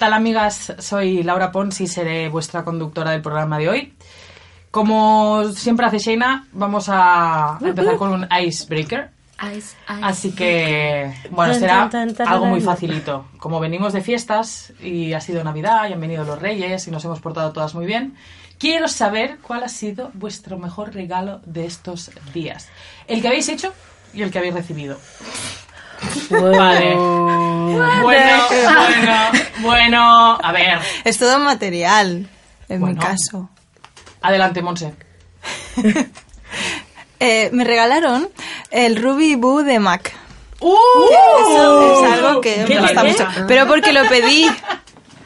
[0.00, 0.74] tal amigas?
[0.78, 3.92] Soy Laura Pons y seré vuestra conductora del programa de hoy.
[4.70, 9.10] Como siempre hace Sheina, vamos a empezar con un icebreaker.
[9.42, 9.76] Ice, ice.
[9.86, 11.90] Así que, bueno, será
[12.26, 13.26] algo muy facilito.
[13.38, 17.04] Como venimos de fiestas y ha sido Navidad y han venido los Reyes y nos
[17.04, 18.16] hemos portado todas muy bien,
[18.58, 22.68] quiero saber cuál ha sido vuestro mejor regalo de estos días.
[23.06, 23.72] El que habéis hecho
[24.14, 24.98] y el que habéis recibido.
[26.30, 26.94] Vale.
[28.02, 30.38] Bueno, bueno, bueno.
[30.42, 32.28] A ver, Es todo material,
[32.68, 32.94] en Bueno.
[32.96, 33.48] mi caso.
[34.22, 34.94] adelante, Monse.
[37.22, 38.30] Eh, me regalaron
[38.70, 40.10] el Ruby Boo de Mac.
[40.60, 40.74] ¡Uh!
[41.38, 43.28] Eso es algo que ¿Qué me gusta mucho.
[43.46, 44.50] Pero porque lo pedí.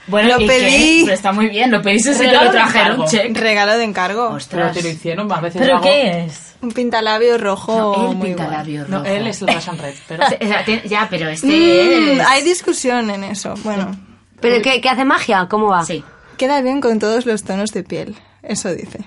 [0.07, 0.61] Bueno, Lo ¿y pedí.
[0.99, 1.01] qué?
[1.05, 3.07] Pero está muy bien, lo pediste y te Regalo lo de trajeron, encargo.
[3.11, 3.37] check.
[3.39, 4.25] Regalo de encargo.
[4.27, 4.73] Pero Ostras.
[4.75, 6.55] te lo hicieron, a veces ¿Pero qué es?
[6.61, 8.57] Un pintalabios rojo No, él muy pinta guay.
[8.59, 9.11] labios No, rojo.
[9.11, 10.25] él es el Russian Red, pero...
[10.43, 12.27] O sea, tiene- Ya, pero este Mm, es...
[12.27, 13.55] hay discusión en eso.
[13.65, 13.97] Bueno,
[14.41, 15.47] ¿Pero qué, qué hace magia?
[15.49, 15.85] ¿Cómo va?
[15.85, 16.05] Sí.
[16.37, 18.15] queda bien con todos los tonos de piel.
[18.43, 19.01] Eso dice.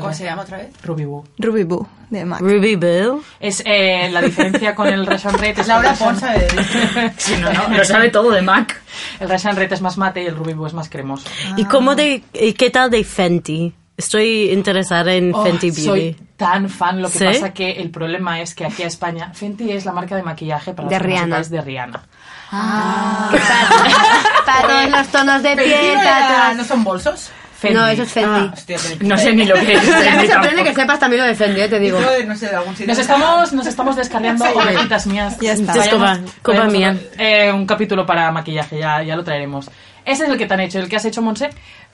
[0.00, 0.68] ¿Cómo se llama otra vez?
[0.82, 1.24] Ruby Woo.
[1.38, 2.40] Ruby Boo de Mac.
[2.40, 3.20] Ruby Bill.
[3.40, 7.12] Es eh, la diferencia con el Russian Red es Laura el Russian- Pons sabe de
[7.18, 8.80] Sí, no, no, lo sabe todo de Mac.
[9.20, 11.28] El Russian Red es más mate y el Ruby Woo es más cremoso.
[11.56, 13.74] ¿Y cómo de, y qué tal de Fenty?
[13.96, 15.84] Estoy interesada en Oh, Fenty Beauty.
[15.84, 17.24] soy tan fan, lo que ¿Sí?
[17.24, 20.72] pasa que el problema es que aquí a España Fenty es la marca de maquillaje
[20.72, 21.42] para De Rihanna.
[21.42, 22.00] de Rihanna.
[24.46, 25.98] Para todos los tonos de piel,
[26.56, 27.30] ¿No son bolsos?
[27.58, 27.76] Fendi.
[27.76, 28.28] No, eso es Fendi.
[28.30, 29.84] Ah, hostia, pero- No sé ni lo que es.
[29.86, 32.00] Ya me Fendi sorprende que sepas también lo de Fendi, eh, te digo.
[32.00, 32.86] Yo, no sé, de algún sitio.
[32.86, 35.36] Nos estamos, nos estamos descarriando ovejitas mías.
[35.40, 35.72] Ya está.
[35.72, 35.90] Es
[36.44, 36.96] vayamos mía.
[37.18, 39.68] eh, un capítulo para maquillaje, ya, ya lo traeremos.
[40.04, 40.78] Ese es el que te han hecho.
[40.78, 41.50] ¿El que has hecho, Monse?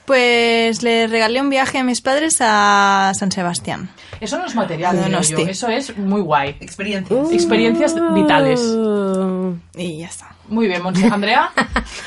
[0.07, 3.89] Pues le regalé un viaje a mis padres a San Sebastián.
[4.21, 5.39] Eso no es material, De creo yo.
[5.39, 6.57] Eso es muy guay.
[6.61, 7.33] Experiencias.
[7.33, 8.61] Experiencias vitales.
[8.61, 9.55] Oh.
[9.75, 10.35] Y ya está.
[10.49, 11.07] Muy bien, Monse.
[11.07, 11.51] Andrea.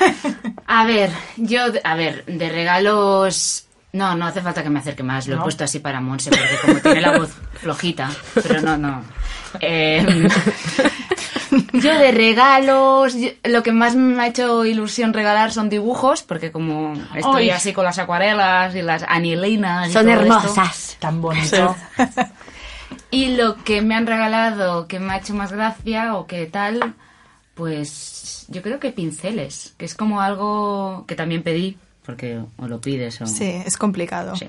[0.66, 3.64] A ver, yo, a ver, de regalos...
[3.94, 5.26] No, no hace falta que me acerque más.
[5.26, 5.40] Lo ¿No?
[5.40, 8.10] he puesto así para Monse, porque como tiene la voz flojita.
[8.34, 9.02] Pero no, no.
[9.60, 10.28] Eh,
[11.80, 16.50] yo de regalos, yo- lo que más me ha hecho ilusión regalar son dibujos, porque
[16.52, 20.96] como estoy así con las acuarelas y las anilinas y Son esto, hermosas.
[20.98, 21.76] Tan bonito.
[23.10, 26.94] Y lo que me han regalado que me ha hecho más gracia o que tal,
[27.54, 32.80] pues yo creo que pinceles, que es como algo que también pedí, porque o lo
[32.80, 33.26] pides o...
[33.26, 34.36] Sí, es complicado.
[34.36, 34.48] Sí.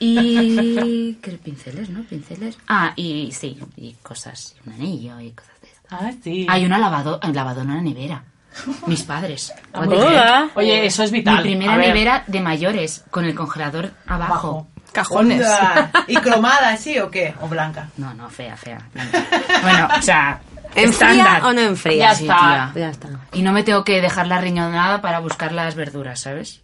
[0.00, 1.14] Y...
[1.22, 2.02] ¿Qué pinceles, no?
[2.04, 2.58] Pinceles.
[2.66, 5.53] Ah, y sí, y cosas, un anillo y cosas.
[5.90, 6.46] Ah, sí.
[6.48, 8.24] Hay una lavado, lavadora en la nevera.
[8.86, 9.52] Mis padres.
[9.72, 10.48] Hola.
[10.54, 11.36] Oye, eso es vital.
[11.38, 14.32] Mi primera nevera de mayores, con el congelador abajo.
[14.32, 14.66] Abajo.
[14.92, 15.40] Cajones.
[15.40, 15.90] Onda.
[16.06, 17.34] ¿Y cromada, sí o qué?
[17.40, 17.88] ¿O blanca?
[17.96, 18.78] No, no, fea, fea.
[18.92, 19.24] blanca.
[19.62, 20.40] Bueno, o sea,
[20.76, 21.44] ¿Enfría estándar.
[21.44, 22.10] o no enfría?
[22.10, 22.70] Ya Sí, está.
[22.72, 22.82] tía.
[22.82, 23.08] Ya está.
[23.32, 26.62] Y no me tengo que dejar la riñonada para buscar las verduras, ¿sabes?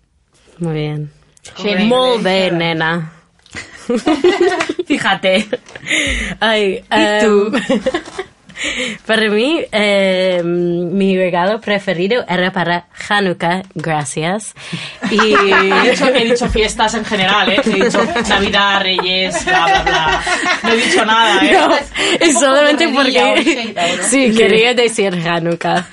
[0.59, 1.13] Muy bien.
[1.59, 1.87] Shane.
[1.87, 3.13] Muy bien, nena.
[4.87, 5.49] Fíjate.
[6.39, 7.51] Ay, ¿Y tú?
[9.07, 14.55] para mí, em, mi regalo preferido era para Hanukkah, gracias.
[15.11, 17.61] Y He dicho, he dicho fiestas en general, ¿eh?
[17.65, 20.23] He dicho Navidad, Reyes, bla, bla, bla.
[20.63, 21.53] No he dicho nada, ¿eh?
[21.53, 21.75] No,
[22.27, 25.87] es solamente porque sí quería decir Hanukkah.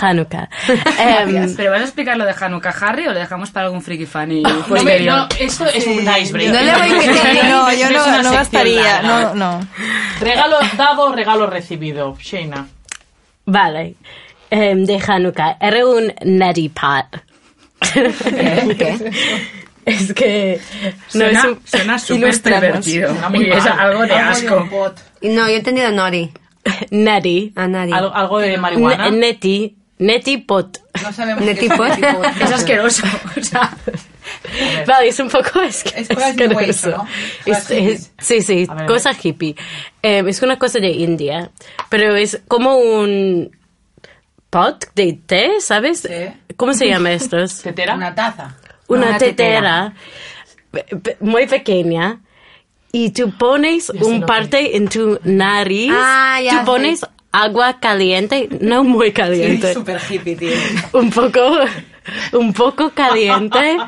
[0.00, 0.48] Hanukkah.
[0.98, 4.06] Em, ¿Pero vas a explicar lo de Hanukkah Harry o le dejamos para algún friki
[4.06, 6.52] fan y No, me- no, esto es un icebreaker.
[6.52, 9.60] No le voy a decir, no, yo no, no gastaría, no, no.
[10.20, 12.07] Regalo dado, regalo recibido.
[12.20, 12.66] Sheina.
[13.46, 13.94] vale.
[14.50, 15.58] Em, de Hanukkah.
[15.60, 17.04] Era un neti pot.
[17.80, 19.12] ¿Qué?
[19.84, 20.60] Es que
[21.14, 24.68] no Suena, es un suena súper Y es algo de asco.
[24.70, 24.98] pot.
[25.22, 26.30] No, yo he entendido Nori.
[26.90, 27.52] neti.
[27.56, 27.94] A nadie.
[27.94, 29.08] Algo, algo de marihuana.
[29.08, 29.76] N- Neti.
[29.98, 30.78] Neti pot.
[31.02, 31.84] No sabemos un tipo.
[32.40, 33.04] Es asqueroso.
[33.38, 33.70] O sea,
[34.86, 36.56] Vale, es un poco Es asqueroso.
[36.56, 37.06] hueso, ¿no?
[37.46, 39.54] Es- es- sí, sí, A ver, cosa hippie.
[40.02, 41.50] Eh, es una cosa de India,
[41.88, 43.50] pero es como un
[44.50, 46.00] pot de té, ¿sabes?
[46.00, 46.54] Sí.
[46.56, 47.58] ¿Cómo se llama estos?
[47.62, 47.94] ¿Tetera?
[47.94, 48.56] Una taza.
[48.88, 49.94] Una, Una tetera,
[50.70, 52.20] pe- muy pequeña
[52.90, 58.48] y tú pones sé un parte en tu nariz, Ah, ya tú pones agua caliente,
[58.62, 60.48] no muy Sí, caliente, súper hippie, tío.
[60.94, 61.58] un poco,
[62.32, 63.78] un poco caliente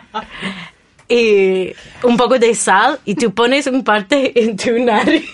[1.09, 1.73] y
[2.05, 5.29] un poco de sal y tú pones un parte en tu nariz.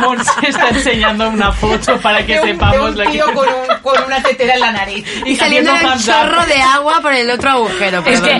[0.00, 3.12] Monse está enseñando una foto para que De un, sepamos de un que...
[3.12, 5.04] tío con, un- con una tetera en la nariz.
[5.24, 6.12] Y saliendo el thumbs up.
[6.14, 8.02] chorro de agua por el otro agujero.
[8.06, 8.34] Es que-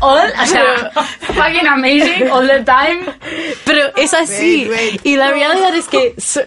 [0.00, 0.90] all, o sea,
[1.34, 3.04] fucking amazing all the time.
[3.64, 4.68] Pero es así.
[4.68, 5.00] Wait, wait.
[5.06, 6.40] Y la realidad es que so-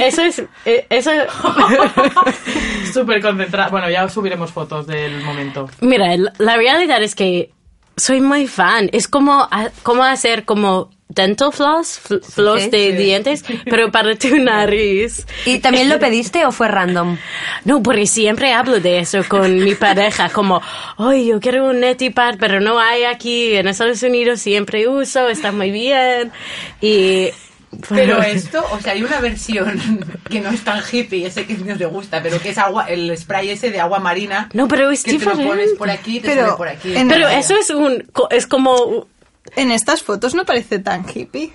[0.00, 0.42] Eso es...
[0.64, 1.10] eh, Eso...
[2.92, 3.68] Súper concentrada.
[3.70, 5.68] Bueno, ya subiremos fotos del momento.
[5.80, 7.50] Mira, la- realidad es que
[7.96, 8.88] soy muy fan.
[8.92, 9.48] Es como,
[9.82, 12.96] como hacer como dental floss, fl- floss Sí, de sí.
[12.96, 15.26] dientes, pero para tu nariz.
[15.46, 17.16] ¿Y también lo pediste o fue random?
[17.64, 20.60] No, porque siempre hablo de eso con mi pareja, como,
[20.98, 25.50] oye, yo quiero un netipad, pero no hay aquí en Estados Unidos, siempre uso, está
[25.52, 26.30] muy bien.
[26.80, 27.30] Y...
[27.88, 29.78] Pero esto, o sea, hay una versión
[30.30, 33.16] que no es tan hippie, ese que no te gusta, pero que es agua, el
[33.16, 34.48] spray ese de agua marina.
[34.54, 36.94] No, pero es que te lo pones por aquí te Pero sale por aquí.
[37.08, 38.06] Pero eso es un...
[38.12, 39.06] co- es como...
[39.56, 41.52] En estas fotos no parece tan hippie.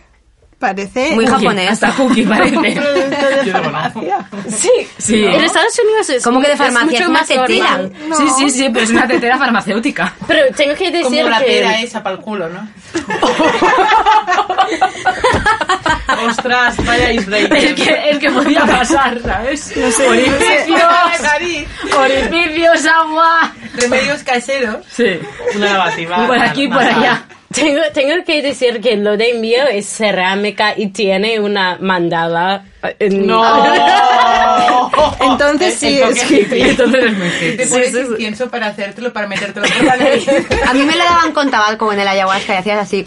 [0.63, 1.71] Parece Muy japonés.
[1.73, 2.55] Hasta cookie parece.
[2.55, 3.51] producto de no.
[3.51, 4.25] farmacia.
[4.47, 5.25] Sí, Sí.
[5.25, 6.99] En Estados Unidos es ¿Cómo que de farmacia?
[6.99, 7.81] Es una más tetera.
[8.07, 8.15] No.
[8.15, 10.13] Sí, sí, sí, pero es una tetera farmacéutica.
[10.25, 11.45] Pero tengo que decir Como la que...
[11.45, 12.65] pera esa para el culo, ¿no?
[16.29, 17.57] Ostras, vaya icebreaker.
[17.57, 19.73] Es que, es que podía pasar, ¿sabes?
[20.07, 21.67] Orificios, Nariz.
[21.97, 23.51] orificios, agua.
[23.75, 24.77] Remedios caseros.
[24.89, 25.19] Sí.
[25.55, 26.25] Una lavativa.
[26.25, 27.25] Por aquí, por allá.
[27.53, 32.65] Tengo, tengo que decir que lo de mío es cerámica y tiene una mandala.
[32.99, 33.43] en- No.
[35.21, 36.69] Entonces sí es hippie.
[36.71, 37.67] Entonces es muy Te hippie.
[37.67, 38.07] pones sí, sí.
[38.11, 40.27] incienso para hacértelo, para metértelo por la nariz.
[40.67, 43.05] A mí me lo daban con tabaco en el ayahuasca y hacías así.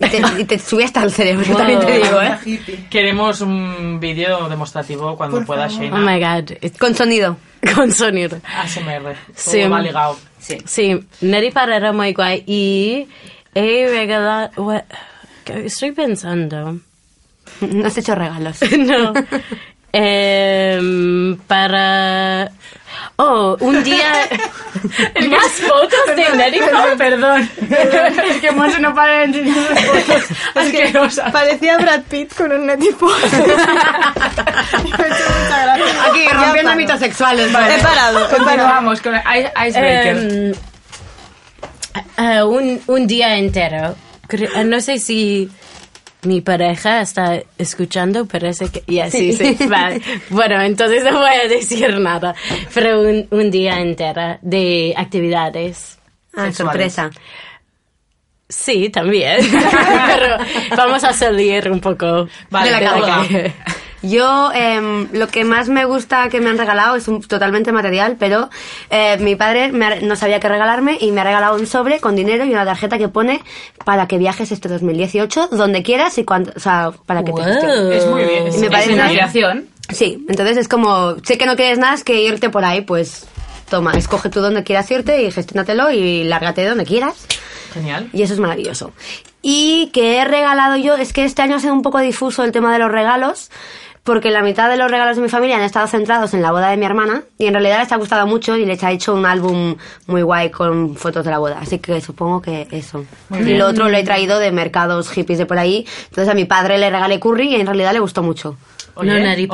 [0.00, 1.56] Y te, y te subía hasta el cerebro, Wow.
[1.56, 2.60] también te digo, ¿eh?
[2.88, 5.84] Queremos un vídeo demostrativo cuando Por pueda favor.
[5.86, 6.12] Oh Shayna.
[6.12, 6.56] my god.
[6.60, 7.36] It's Con sonido.
[7.74, 8.38] con sonido.
[8.44, 9.16] ASMR.
[9.34, 9.58] Sí.
[9.62, 10.16] Todo va ligado.
[10.38, 10.58] Sí.
[10.66, 13.08] Sí, Neri era muy guay y
[13.54, 14.50] he regalado...
[14.56, 14.84] what-
[15.46, 16.78] Estoy pensando.
[17.60, 18.58] No has hecho regalos.
[18.78, 19.14] no.
[19.92, 22.50] Em, para...
[23.16, 24.12] Oh, un día...
[25.30, 26.60] Más fotos de Neri
[26.98, 27.50] Perdón.
[28.28, 30.24] Es que Monse no para de enseñar las fotos
[30.54, 31.32] asquerosas.
[31.32, 33.08] Parecía Brad Pitt con un netipo.
[36.10, 37.50] Aquí, rompiendo mitos sexuales.
[37.52, 38.28] Parado, he parado.
[38.28, 40.16] Continuamos con el ice- Icebreaker.
[40.16, 40.52] Em,
[42.18, 43.94] eh, un, un día entero.
[44.28, 45.48] Cre- eh, No sé si
[46.22, 48.82] mi pareja está escuchando, parece que...
[49.10, 49.56] Sí, sí.
[49.68, 50.00] vale.
[50.30, 52.34] Bueno, entonces no voy a decir nada.
[52.74, 55.98] Pero un, un día entero de actividades.
[56.34, 57.10] Ah, sorpresa.
[58.48, 59.40] Sí, también.
[60.06, 60.36] Pero
[60.76, 63.26] vamos a salir un poco Vale, De la cama.
[64.02, 68.16] Yo, em, lo que más me gusta que me han regalado es un, totalmente material,
[68.18, 68.48] pero
[68.90, 71.98] eh, mi padre me ha- no sabía qué regalarme y me ha regalado un sobre
[71.98, 73.40] con dinero y una tarjeta que pone
[73.84, 77.90] para que viajes este 2018 donde quieras y cuando, o sea, para que te Wow.
[77.92, 78.46] Es muy bien.
[78.54, 79.08] Y me es parece una.
[79.90, 83.26] Sí, entonces es como, sé que no quieres nada, es que irte por ahí, pues
[83.70, 87.26] toma, escoge tú donde quieras irte y gestiónatelo y lárgate donde quieras.
[87.74, 88.08] Genial.
[88.12, 88.92] Y eso es maravilloso.
[89.42, 92.52] Y que he regalado yo, es que este año ha sido un poco difuso el
[92.52, 93.50] tema de los regalos,
[94.08, 96.70] porque la mitad de los regalos de mi familia han estado centrados en la boda
[96.70, 99.26] de mi hermana, y en realidad les ha gustado mucho y les ha hecho un
[99.26, 99.76] álbum
[100.06, 101.58] muy guay con fotos de la boda.
[101.60, 103.04] Así que supongo que eso.
[103.30, 105.86] y lo otro lo he traído de mercados hippies de por ahí.
[106.08, 108.56] Entonces a mi padre le regalé curry y en realidad le gustó mucho.
[108.94, 109.46] Oye, no Neri.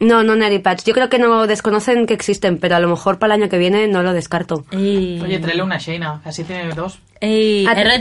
[0.00, 0.84] No, no Neri Patch.
[0.84, 3.58] Yo creo que no desconocen que existen, pero a lo mejor para el año que
[3.58, 4.64] viene no lo descarto.
[4.70, 6.20] Ey, Oye, tráele una Shayna.
[6.24, 6.98] Así tiene dos.
[7.20, 7.98] ey, Ah, era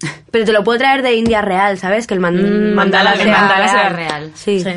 [0.00, 0.24] de ¿de qué te gracia.
[0.30, 2.06] Pero te lo puedo traer de India real, ¿sabes?
[2.06, 3.96] Que el man- mandala, mandala de sea mandala sea real.
[3.96, 4.32] real.
[4.34, 4.60] Sí.
[4.60, 4.70] Sí.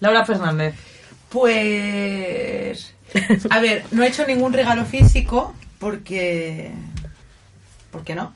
[0.00, 0.74] Laura Fernández.
[1.28, 2.94] Pues.
[3.50, 6.70] A ver, no he hecho ningún regalo físico porque.
[7.90, 8.34] ¿Por qué no?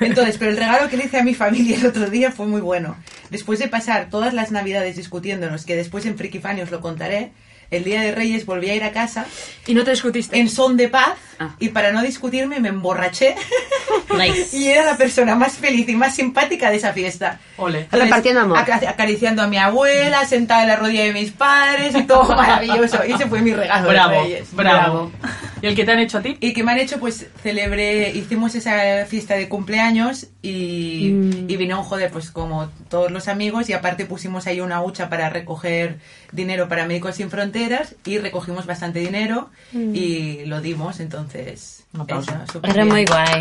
[0.00, 2.60] Entonces, pero el regalo que le hice a mi familia el otro día fue muy
[2.60, 2.96] bueno.
[3.30, 7.30] Después de pasar todas las navidades discutiéndonos, que después en Frikifani os lo contaré,
[7.70, 9.26] el día de Reyes volví a ir a casa
[9.68, 10.36] ¿Y no te discutiste?
[10.40, 11.54] en son de paz Ah.
[11.58, 13.34] y para no discutirme me emborraché
[14.18, 14.54] Nice.
[14.56, 17.40] y era la persona más feliz y más simpática de esa fiesta.
[17.56, 17.86] Ole.
[17.90, 18.58] Repartiendo amor.
[18.58, 22.98] aca- acariciando a mi abuela, sentada en la rodilla de mis padres y todo maravilloso.
[23.08, 24.12] Y ese fue mi regalo de Bravo,
[24.52, 25.12] bravo.
[25.62, 26.36] ¿Y el que te han hecho a ti?
[26.40, 31.14] Y que me han hecho, pues celebré, hicimos esa fiesta de cumpleaños y,
[31.48, 35.28] y vino, joder, pues como todos los amigos y aparte pusimos ahí una hucha para
[35.30, 35.98] recoger
[36.32, 41.29] dinero para Médicos Sin Fronteras y recogimos bastante dinero y lo dimos, entonces...
[41.98, 42.30] Aplauso.
[42.32, 42.94] eso, súper Era bien.
[42.94, 43.38] muy guay.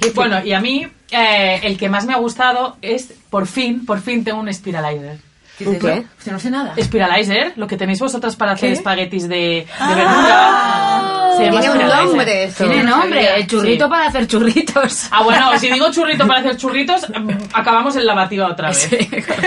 [0.00, 3.84] Y bueno, y a mí, eh, el que más me ha gustado es, por fin,
[3.84, 5.18] por fin tengo un Spiralizer.
[5.58, 5.64] ¿Qué.
[5.64, 6.72] Pues no sé nada.
[6.80, 8.74] Spiralizer, lo que tenéis vosotras para hacer ¿Qué?
[8.74, 11.32] espaguetis de, de verdura.
[11.36, 12.64] Se llama Tiene un nombre eso.
[12.64, 13.90] Tiene no nombre, el churrito Sí.
[13.90, 15.08] para hacer churritos.
[15.10, 18.88] Ah, bueno, si digo churrito para hacer churritos, mm, acabamos en lavativa otra vez.
[18.88, 18.98] Sí.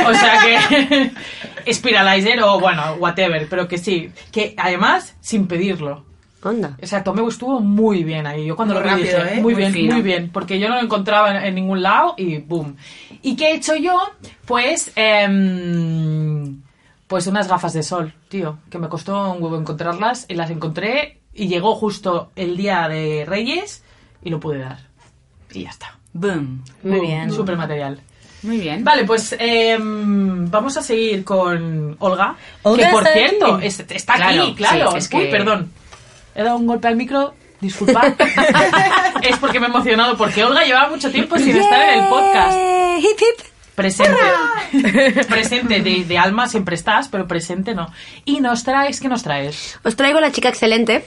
[0.05, 1.11] O sea que
[1.73, 6.05] Spiralizer o bueno, whatever, pero que sí, que además sin pedirlo.
[6.43, 6.75] Onda.
[6.79, 8.45] Exacto, me estuvo muy bien ahí.
[8.47, 9.41] Yo cuando Muy lo vi rápido, dije, ¿eh?
[9.41, 9.93] muy Muy bien, fino.
[9.93, 12.75] muy bien, porque yo no lo encontraba en, en ningún lado y boom.
[13.21, 13.99] ¿Y qué he hecho yo?
[14.45, 16.61] Pues, em,
[17.07, 21.19] pues unas gafas de sol, tío, que me costó un huevo encontrarlas y las encontré
[21.33, 23.83] y llegó justo el día de Reyes
[24.23, 24.79] y lo pude dar.
[25.53, 25.97] Y ya está.
[26.13, 26.63] Boom.
[26.83, 27.31] Muy Boom, bien.
[27.31, 27.99] Super material.
[28.43, 28.83] Muy bien.
[28.83, 32.35] Vale, pues em, vamos a seguir con Olga.
[32.63, 34.91] Olga que por cierto, es- está Claro, aquí, claro.
[34.93, 35.71] sí, es Uy, que- perdón.
[36.35, 38.13] He dado un golpe al micro, disculpad.
[39.21, 42.57] es porque me he emocionado, porque Olga llevaba mucho tiempo sin estar en el podcast.
[42.99, 43.45] Hip hip.
[43.75, 45.23] Presente.
[45.29, 47.87] presente, de, de alma siempre estás, pero presente no.
[48.25, 49.79] Y nos traes, ¿qué nos traes?
[49.83, 51.05] Os traigo la chica excelente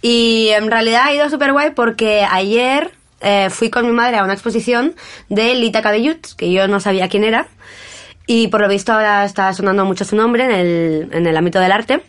[0.00, 4.24] y en realidad ha ido súper guay porque ayer eh, fui con mi madre a
[4.24, 4.94] una exposición
[5.28, 7.48] de Lita Cabellut, que yo no sabía quién era,
[8.26, 11.58] y por lo visto ahora está sonando mucho su nombre en el, en el ámbito
[11.60, 12.02] del arte.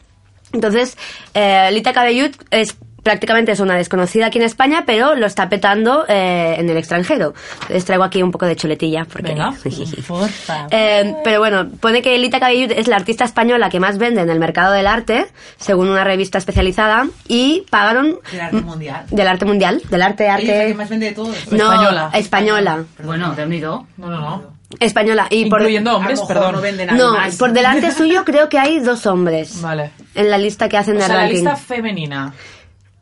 [0.54, 0.98] Entonces,
[1.34, 6.06] eh, Lita Cabellut es prácticamente es una desconocida aquí en España, pero lo está petando
[6.10, 7.34] eh, en el extranjero.
[7.62, 9.06] Entonces traigo aquí un poco de chuletilla.
[9.06, 9.30] Porque...
[9.30, 9.54] Venga.
[10.08, 10.68] Por favor.
[10.72, 14.30] Eh, pero bueno, pone que Lita Cabellut es la artista española que más vende en
[14.30, 15.28] el mercado del arte,
[15.58, 19.06] según una revista especializada, y pagaron Del arte mundial.
[19.10, 21.52] del arte mundial, del arte Ella es la que arte más vende de todos.
[21.52, 22.10] no Española.
[22.14, 23.88] española, Bueno, de unido.
[23.98, 24.59] No, no, no.
[24.80, 26.56] Española y por Incluyendo hombres, perdón.
[26.56, 27.36] no vende nada no más.
[27.38, 29.92] por delante suyo creo que hay dos hombres Vale.
[30.16, 32.34] en la lista que hacen O de sea, la lista femenina.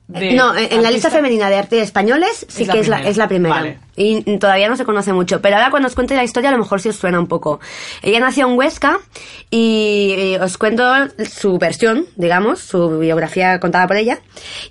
[0.08, 2.80] de Eh, no, en en la lista femenina de arte españoles sí Es la que
[2.80, 3.10] es la, primera.
[3.12, 3.56] es la primera.
[3.56, 3.80] Vale.
[3.98, 5.42] Y todavía no se conoce mucho.
[5.42, 7.60] Pero ahora cuando os cuente la historia a lo mejor sí os suena un poco.
[8.02, 9.00] Ella nació en Huesca
[9.52, 10.84] y, eh, os cuento
[11.30, 14.20] su versión, digamos, su biografía contada por ella.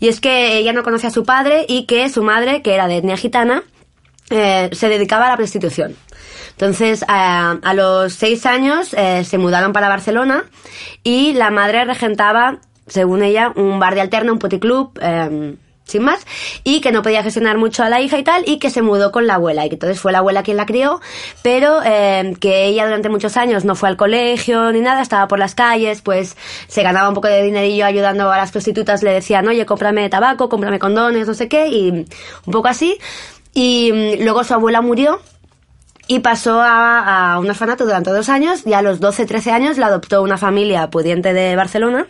[0.00, 2.88] Y es que ella no conocía a su padre y que su madre, que era
[2.88, 3.62] de etnia gitana,
[4.30, 5.94] eh, se dedicaba a la prostitución.
[6.56, 10.44] Entonces, a, a los seis años eh, se mudaron para Barcelona
[11.02, 16.26] y la madre regentaba, según ella, un bar de alterna, un puticlub, eh, sin más,
[16.64, 19.12] y que no podía gestionar mucho a la hija y tal, y que se mudó
[19.12, 21.00] con la abuela, y que entonces fue la abuela quien la crió,
[21.42, 25.38] pero eh, que ella durante muchos años no fue al colegio ni nada, estaba por
[25.38, 26.36] las calles, pues
[26.66, 30.48] se ganaba un poco de dinerillo ayudando a las prostitutas, le decían, oye, cómprame tabaco,
[30.48, 32.98] cómprame condones, no sé qué, y un poco así.
[33.54, 35.20] Y mm, luego su abuela murió
[36.08, 39.86] y pasó a, a un orfanato durante dos años y a los 12-13 años la
[39.86, 42.06] adoptó una familia pudiente de Barcelona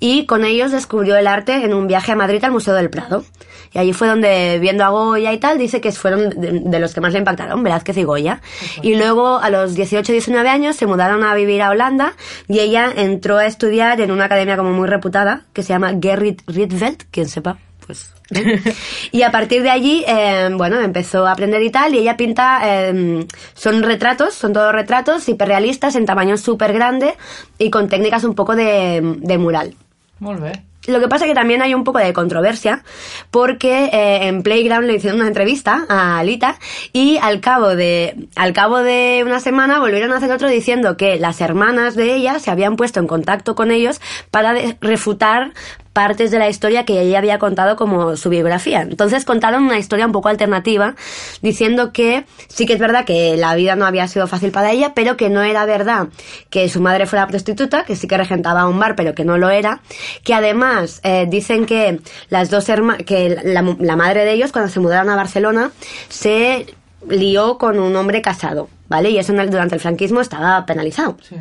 [0.00, 3.24] y con ellos descubrió el arte en un viaje a Madrid al Museo del Prado.
[3.72, 6.94] Y allí fue donde, viendo a Goya y tal, dice que fueron de, de los
[6.94, 8.40] que más le impactaron, Velázquez y Goya.
[8.82, 12.14] Y luego, a los 18-19 años, se mudaron a vivir a Holanda
[12.46, 16.42] y ella entró a estudiar en una academia como muy reputada, que se llama Gerrit
[16.46, 18.12] Rietveld, quien sepa, pues...
[19.12, 22.60] y a partir de allí, eh, bueno, empezó a aprender y tal, y ella pinta,
[22.62, 27.14] eh, son retratos, son todos retratos hiperrealistas en tamaño súper grande
[27.58, 29.74] y con técnicas un poco de, de mural.
[30.20, 30.68] Muy bien.
[30.88, 32.82] Lo que pasa es que también hay un poco de controversia
[33.30, 36.58] porque eh, en Playground le hicieron una entrevista a Alita
[36.94, 41.18] y al cabo de al cabo de una semana volvieron a hacer otro diciendo que
[41.18, 45.52] las hermanas de ella se habían puesto en contacto con ellos para refutar
[45.98, 48.82] partes de la historia que ella había contado como su biografía.
[48.82, 50.94] Entonces contaron una historia un poco alternativa
[51.42, 54.92] diciendo que sí que es verdad que la vida no había sido fácil para ella,
[54.94, 56.06] pero que no era verdad
[56.50, 59.50] que su madre fuera prostituta, que sí que regentaba un bar, pero que no lo
[59.50, 59.80] era,
[60.22, 62.66] que además eh, dicen que las dos
[63.04, 65.72] que la, madre de ellos cuando se mudaron a Barcelona
[66.08, 66.66] se
[67.08, 69.10] lió con un hombre casado, ¿vale?
[69.10, 71.16] Y eso durante el franquismo estaba penalizado.
[71.28, 71.34] Sí.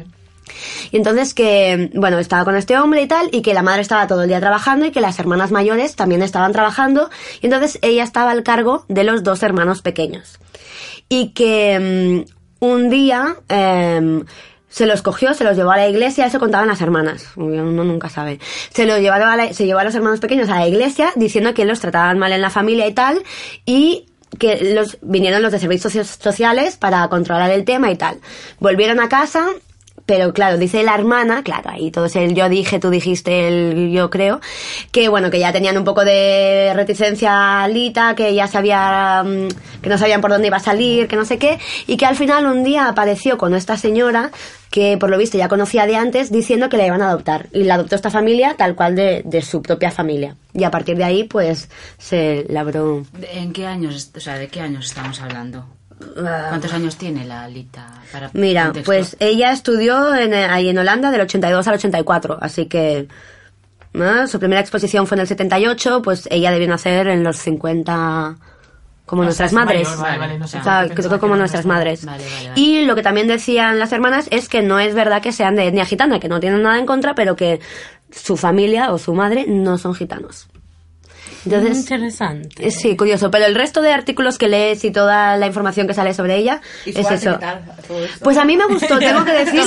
[0.92, 4.08] Y entonces que, bueno, estaba con este hombre y tal, y que la madre estaba
[4.08, 7.10] todo el día trabajando y que las hermanas mayores también estaban trabajando,
[7.42, 10.39] y entonces ella estaba al cargo de los dos hermanos pequeños.
[11.10, 12.25] Y que
[12.60, 14.25] mm, un día em,
[14.70, 18.10] se los cogió, se los llevó a la iglesia, eso contaban las hermanas, uno nunca
[18.10, 18.39] sabe.
[18.74, 21.54] Se los llevaron a la- se llevó a los hermanos pequeños a la iglesia diciendo
[21.54, 23.24] que los trataban mal en la familia y tal,
[23.66, 24.06] y
[24.39, 28.20] que los vinieron los de servicios soci- sociales para controlar el tema y tal.
[28.60, 29.46] Volvieron a casa
[30.08, 33.92] pero claro, dice la hermana, claro, ahí todo es el yo dije, tú dijiste, el
[33.92, 34.40] yo creo,
[34.92, 39.82] que bueno, que ya tenían un poco de reticencia a Lita, que ya sabía, mm,
[39.82, 42.16] que no sabían por dónde iba a salir, que no sé qué, y que al
[42.16, 44.32] final un día apareció con esta señora,
[44.72, 47.48] que por lo visto ya conocía de antes, diciendo que la iban a adoptar.
[47.54, 50.36] Y la adoptó esta familia tal cual de, de su propia familia.
[50.54, 53.04] Y a partir de ahí, pues, se labró...
[53.14, 55.66] ¿De- ¿En qué años, o sea, de qué años estamos hablando?
[56.00, 57.88] ¿Cuántos años tiene la Alita?
[58.12, 58.86] Para Mira, contexto?
[58.86, 63.08] pues ella estudió en, eh, ahí en Holanda del 82 al 84, así que
[63.94, 64.27] ¿no?
[64.27, 68.38] su primera exposición fue en el 78, pues ella debió nacer en los 50
[69.08, 69.88] como O nuestras madres.
[69.88, 72.06] mayor, vale, vale, no sé o sea, creo que como que nuestras madres.
[72.06, 72.25] Vale.
[72.56, 75.66] Y lo que también decían las hermanas es que no es verdad que sean de
[75.68, 77.62] etnia gitana, que no tienen nada en contra, pero que
[78.12, 80.48] su familia o su madre no son gitanos.
[81.46, 82.72] Entonces, Interesante.
[82.72, 83.32] sí, curioso.
[83.32, 86.62] Pero el resto de artículos que lees y toda la información que sale sobre ella
[86.86, 87.40] ¿Y es eso.
[88.22, 89.64] Pues a mí me gustó, tengo que decir.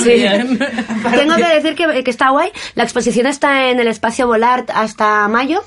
[1.15, 2.51] tengo que decir que, que está guay.
[2.75, 5.63] La exposición está en el espacio Volart hasta mayo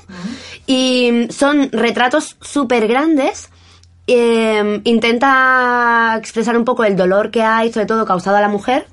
[0.67, 3.49] y son retratos súper grandes.
[4.07, 8.85] Eh, intenta expresar un poco el dolor que hay, sobre todo causado a la mujer.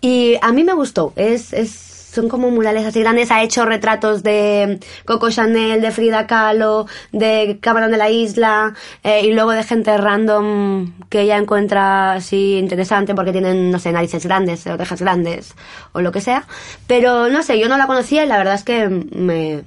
[0.00, 1.12] Y a mí me gustó.
[1.16, 3.30] Es, es, son como murales así grandes.
[3.30, 9.22] Ha hecho retratos de Coco Chanel, de Frida Kahlo, de Camarón de la Isla eh,
[9.24, 14.24] y luego de gente random que ella encuentra así interesante porque tienen, no sé, narices
[14.26, 15.54] grandes, orejas grandes
[15.92, 16.44] o lo que sea.
[16.86, 19.62] Pero no sé, yo no la conocía y la verdad es que me,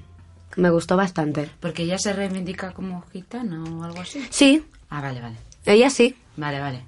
[0.55, 1.49] me gustó bastante.
[1.59, 4.25] Porque ella se reivindica como gitana o algo así.
[4.29, 5.35] Sí, Ah, vale, vale.
[5.65, 6.15] ella sí.
[6.37, 6.83] Vale, vale.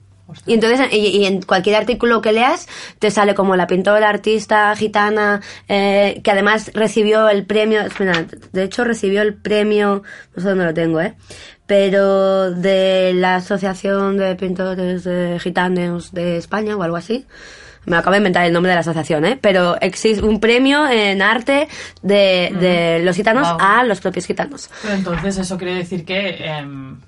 [0.48, 2.68] Y entonces, y, y en cualquier artículo que leas,
[3.00, 8.64] te sale como la pintora, artista, gitana, eh, que además recibió el premio, espera, de
[8.64, 10.02] hecho recibió el premio,
[10.36, 11.14] no sé dónde lo tengo, eh,
[11.68, 17.26] pero de la Asociación de Pintores de Gitanos de España o algo así.
[17.86, 19.38] Me acabo de inventar el nombre de la asociación, ¿eh?
[19.40, 21.68] Pero existe un premio en arte
[22.02, 23.58] de, de los gitanos Wow.
[23.62, 24.72] a los propios gitanos.
[24.82, 27.00] Pero entonces eso quiere decir que, em,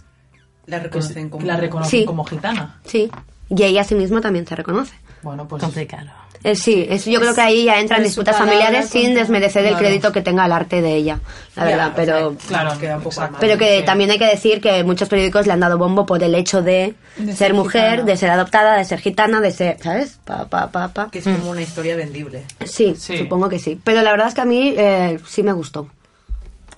[0.68, 1.46] La que reconocen como...
[1.46, 2.06] la reconocen Sí.
[2.06, 2.80] como gitana.
[2.86, 3.10] Sí.
[3.50, 4.94] Y ella a sí misma también se reconoce.
[5.24, 6.08] Bueno, pues Complicado.
[6.44, 10.12] Eh, sí, es, yo creo que ahí ya entran disputas familiares sin desmerecer el crédito
[10.12, 11.20] que tenga el arte de ella,
[11.56, 12.30] la Ya, verdad, o pero...
[12.40, 13.16] sea, Claro, queda un poco.
[13.40, 13.86] Pero que Sí.
[13.86, 16.94] también hay que decir que muchos periódicos le han dado bombo por el hecho de,
[17.18, 18.04] De ser ser mujer, gitana.
[18.04, 20.20] de ser adoptada, de ser gitana, de ser, ¿sabes?
[20.26, 21.10] Pa, pa, pa, pa.
[21.10, 22.44] Que es como una historia vendible.
[22.66, 23.18] Sí, Sí.
[23.18, 23.80] supongo que sí.
[23.84, 25.90] Pero la verdad es que a mí eh, sí me gustó.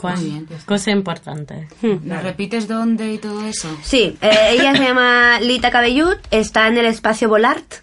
[0.01, 0.47] Muy bien.
[0.65, 1.67] Cosa importante.
[1.81, 3.69] ¿Nos repites dónde y todo eso?
[3.83, 7.75] Sí, eh, ella se llama Lita Cabellut, está en el espacio Volart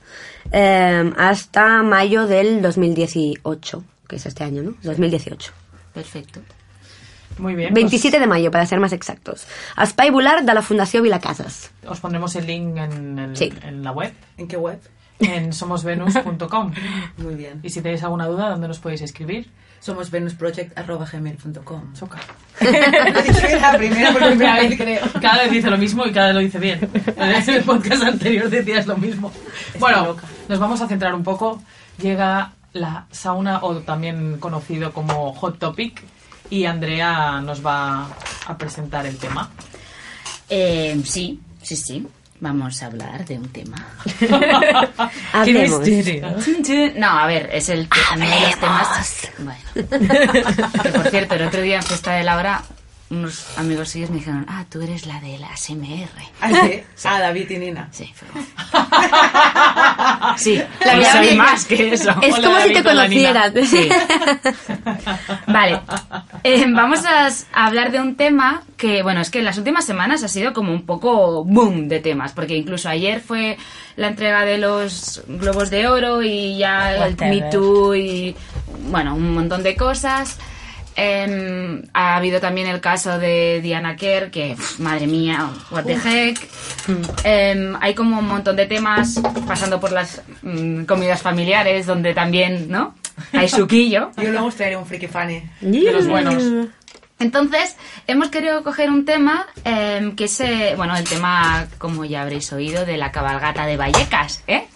[0.52, 4.74] eh, hasta mayo del 2018, que es este año, ¿no?
[4.82, 5.52] 2018.
[5.92, 6.40] Perfecto.
[7.38, 7.70] muy bien.
[7.72, 9.46] pues 27 de mayo, para ser más exactos.
[9.80, 11.70] Espai Volart de la Fundació Vilacasas.
[11.86, 13.52] os pondremos el link en, el- Sí.
[13.62, 14.78] en la web, ¿En qué web?
[15.18, 16.72] en somosvenus.com.
[17.18, 17.60] Muy bien.
[17.62, 19.50] Y si tenéis alguna duda, ¿dónde nos podéis escribir?
[19.80, 21.94] Somos venusproject.gmail.com.
[21.94, 22.18] Choca.
[22.60, 25.06] Lo bien la primera por primera vez, creo.
[25.20, 26.90] Cada vez dice lo mismo y cada vez lo dice bien.
[27.16, 29.32] En el podcast anterior decías lo mismo.
[29.78, 30.16] Bueno,
[30.48, 31.62] nos vamos a centrar un poco.
[31.98, 36.02] Llega la sauna, o también conocido como Hot Topic,
[36.50, 38.08] y Andrea nos va
[38.46, 39.50] a presentar el tema.
[40.48, 42.06] Eh, sí, sí, sí.
[42.40, 43.76] Vamos a hablar de un tema.
[45.32, 45.80] Hablemos.
[46.96, 49.30] No, a ver, es el uno de los temas.
[49.38, 49.60] Bueno.
[50.82, 52.62] Que por cierto, el otro día en Fiesta de la Hora,
[53.08, 56.08] unos amigos suyos me dijeron, ah, tú eres la de la SMR.
[56.40, 56.82] Ah, sí.
[57.04, 57.88] Ah, David y Nina.
[57.92, 58.26] Sí, fue-
[60.36, 61.38] Sí, La soy bien.
[61.38, 62.10] más que eso.
[62.22, 63.52] Es Hola, como si te conocieran.
[63.66, 63.88] Sí.
[65.46, 65.80] Vale.
[66.42, 69.84] Eh, vamos a a hablar de un tema que, bueno, es que en las últimas
[69.84, 73.56] semanas ha sido como un poco boom de temas, porque incluso ayer fue
[73.96, 77.16] la entrega de los Globos de Oro y ya el.
[77.18, 78.36] Me Too y,
[78.90, 80.38] bueno, un montón de cosas.
[80.98, 86.38] Em, ha habido también el caso de Diana Kerr, que, madre mía, what the heck.
[87.22, 92.70] Em, hay como un montón de temas pasando por las mm, comidas familiares, donde también,
[92.70, 92.94] ¿no?
[93.32, 94.10] Hay suquillo.
[94.16, 95.42] Yo luego os traeré un friki funny.
[95.60, 96.42] De los buenos.
[97.18, 100.42] Entonces, hemos querido coger un tema em, que es,
[100.78, 104.66] bueno, el tema, como ya habréis oído, de la cabalgata de Vallecas, ¿eh?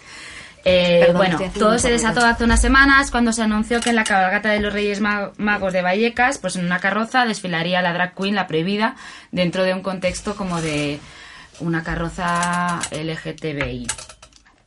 [0.63, 4.03] Eh, Perdón, bueno, todo se desató hace unas semanas cuando se anunció que en la
[4.03, 8.13] cabalgata de los Reyes Ma- Magos de Vallecas, pues en una carroza desfilaría la drag
[8.15, 8.95] queen, la prohibida,
[9.31, 10.99] dentro de un contexto como de
[11.61, 13.87] una carroza LGTBI.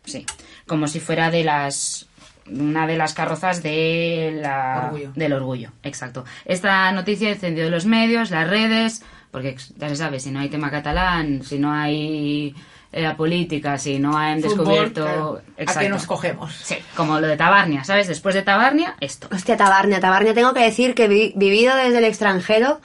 [0.04, 0.26] Sí,
[0.66, 2.06] como si fuera de las
[2.50, 5.12] una de las carrozas de la, Orgullo.
[5.14, 6.24] del orgullo, exacto.
[6.44, 10.70] Esta noticia encendió los medios, las redes, porque ya se sabe, si no hay tema
[10.70, 12.54] catalán, si no hay
[12.92, 15.04] eh, la política, si no han Fútbol, descubierto...
[15.04, 15.42] claro.
[15.66, 16.54] ¿A qué nos cogemos?
[16.54, 18.06] Sí, como lo de Tabarnia, ¿sabes?
[18.08, 19.28] Después de Tabarnia, esto.
[19.32, 22.80] Hostia, Tabarnia, Tabarnia, tengo que decir que vi- vivido desde el extranjero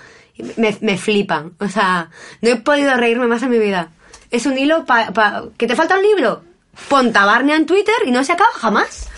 [0.58, 1.52] me, me flipan.
[1.60, 2.10] O sea,
[2.42, 3.90] no he podido reírme más en mi vida.
[4.32, 5.12] Es un hilo pa-
[5.58, 6.44] que te falta un libro.
[6.88, 9.09] Pon Tabarnia en Twitter y no se acaba jamás.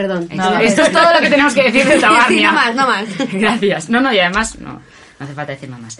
[0.00, 0.36] Sí.
[0.36, 0.60] Perdón.
[0.62, 2.48] Esto es todo lo que tenemos que decir de Sí, Tabarnia.
[2.50, 3.04] no más, no más.
[3.32, 3.90] Gracias.
[3.90, 4.80] No, no, y además, no, no
[5.18, 5.98] hace falta decir nada más.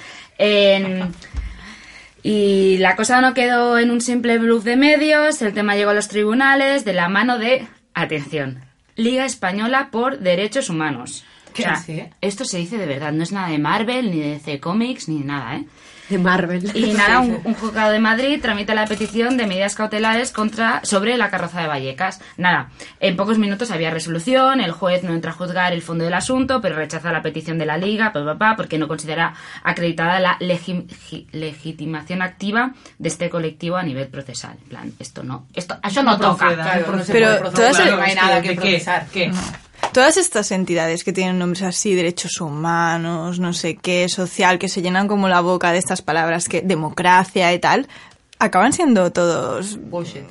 [2.22, 5.94] Y la cosa no quedó en un simple bluff de medios, el tema llegó a
[5.94, 8.60] los tribunales de la mano de, atención,
[8.96, 11.24] Liga Española por Derechos Humanos.
[11.54, 12.04] ¿Qué O sea, así?
[12.20, 15.20] Esto se dice de verdad, no es nada de Marvel, ni de DC Comics, ni
[15.20, 15.64] nada, ¿eh?
[16.10, 16.70] De Marvel.
[16.76, 21.16] Y nada, un, un juzgado de Madrid tramita la petición de medidas cautelares contra sobre
[21.16, 22.20] la carroza de Vallecas.
[22.36, 22.68] Nada,
[23.00, 26.60] en pocos minutos había resolución, el juez no entra a juzgar el fondo del asunto,
[26.60, 30.36] pero rechaza la petición de la Liga, pa, pa, pa, porque no considera acreditada la
[30.40, 34.56] legi- gi- legitimación activa de este colectivo a nivel procesal.
[34.62, 36.46] En plan, esto no, esto, eso no, toca.
[36.46, 38.54] proceda, Claro, no no se Pero puede todas procesar, el- no hay nada que- que
[38.56, 38.60] ¿qué?
[38.60, 39.06] procesar.
[39.12, 39.30] ¿Qué?
[39.92, 44.82] Todas estas entidades que tienen nombres así, derechos humanos, no sé qué, social, que se
[44.82, 47.88] llenan como la boca de estas palabras que democracia y tal,
[48.38, 50.22] acaban siendo todos Bullshit.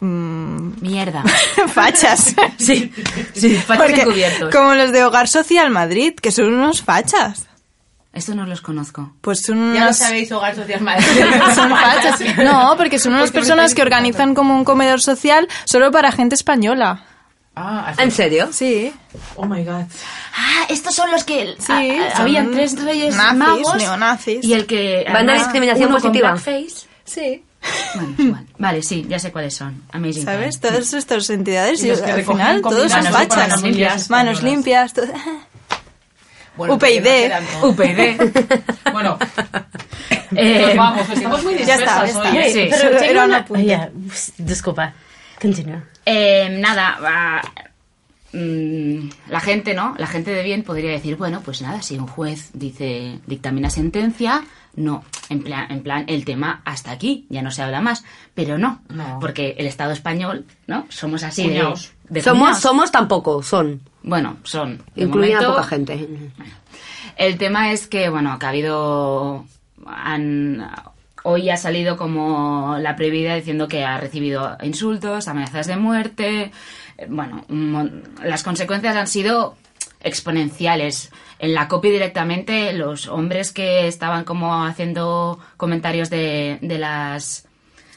[0.00, 1.22] mm, Mierda.
[1.68, 2.34] fachas.
[2.58, 2.92] Sí,
[3.34, 4.54] sí, fachas Porque, encubiertos.
[4.54, 7.46] como los de Hogar Social Madrid, que son unos fachas.
[8.12, 9.14] Esto no los conozco.
[9.22, 11.06] Pues son Ya lo sabéis, Hogar Social Madrid.
[11.54, 12.20] son fachas.
[12.36, 17.06] No, porque son unas personas que organizan como un comedor social solo para gente española.
[17.54, 17.92] Ah.
[17.98, 18.48] ¿En serio?
[18.52, 18.92] Sí.
[19.36, 19.82] Oh my god.
[20.36, 24.42] Ah, estos son los que Sí, ah, ah, son habían tres reyes nazis, magos neonazis.
[24.44, 26.30] y el que Van de además, discriminación uno con positiva.
[26.32, 26.86] blackface.
[27.04, 27.44] Sí.
[27.94, 28.46] Bueno, igual.
[28.58, 29.82] Vale, sí, ya sé cuáles son.
[29.92, 30.24] Amazing.
[30.24, 30.60] ¿Sabes?
[30.60, 30.72] Time.
[30.72, 33.60] Todas estas entidades, Y los que al recogen final, todos son manos fachas.
[33.62, 34.42] Manos españolas.
[34.42, 34.92] limpias.
[34.94, 35.06] todo-
[36.56, 37.32] Bueno, UPyD.
[37.62, 38.62] UPyD.
[38.92, 39.18] Bueno,
[40.34, 42.46] Eh, pues vamos, estamos muy Ya está, dispersas ya hoy, está.
[42.46, 42.52] ¿eh?
[42.52, 42.68] Sí.
[42.70, 43.64] Pero era un una- apunte.
[43.66, 43.90] Ya,
[44.38, 44.92] disculpa.
[45.42, 45.82] Continúa.
[46.06, 47.42] Eh, nada,
[48.32, 49.94] mm, la gente, ¿no?
[49.98, 54.44] La gente de bien podría decir, bueno, pues nada, si un juez dice, dictamina sentencia,
[54.74, 58.56] no, en plan, en plan, el tema hasta aquí, ya no se habla más, pero
[58.56, 59.18] no, No.
[59.20, 60.86] porque el Estado español, ¿no?
[60.88, 61.48] Somos así
[62.08, 63.80] de, Somos, somos tampoco, son.
[64.02, 64.82] Bueno, son.
[64.96, 65.06] a
[65.38, 66.08] momento, poca gente.
[67.16, 69.44] El tema es que, bueno, que ha habido.
[69.86, 70.64] han-
[71.22, 76.52] hoy ha salido como la prohibida diciendo que ha recibido insultos, amenazas de muerte.
[76.98, 77.44] eh, Bueno,
[78.22, 79.56] las consecuencias han sido
[80.00, 81.10] exponenciales.
[81.38, 87.46] En la copy directamente, los hombres que estaban como haciendo comentarios de, de las.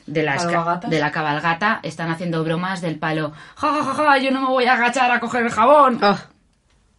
[0.07, 0.45] De, las
[0.87, 3.31] de la cabalgata están haciendo bromas del palo.
[3.55, 5.99] Ja, ja, ja, ja, yo no me voy a agachar a coger el jabón.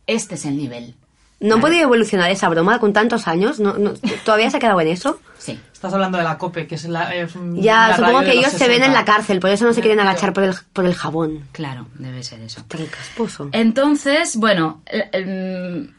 [0.09, 0.97] Este es el nivel.
[1.39, 3.61] ¿No han podido evolucionar esa broma con tantos años?
[3.61, 3.93] ¿No, no-
[4.25, 5.21] ¿Todavía se ha quedado en eso?
[5.39, 5.61] Sí.
[5.73, 7.15] Estás hablando de la COPE, que es la.
[7.15, 8.99] es un- Ya, la supongo que ellos se ven en 60.
[8.99, 11.45] la cárcel, por eso no se quieren agachar por el, por el jabón.
[11.53, 12.65] Claro, debe ser eso.
[12.67, 13.51] Tan casposo.
[13.53, 15.95] Entonces, bueno, el- el-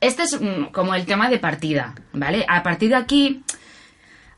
[0.00, 2.44] este es mm, como el tema de partida, ¿vale?
[2.46, 3.42] A partir de aquí,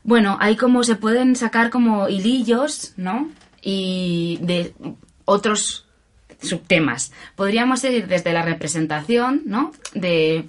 [0.03, 3.29] bueno, hay como se pueden sacar como hilillos, ¿no?
[3.61, 4.73] Y de
[5.25, 5.86] otros
[6.41, 7.11] subtemas.
[7.35, 9.71] Podríamos ir desde la representación, ¿no?
[9.93, 10.45] De,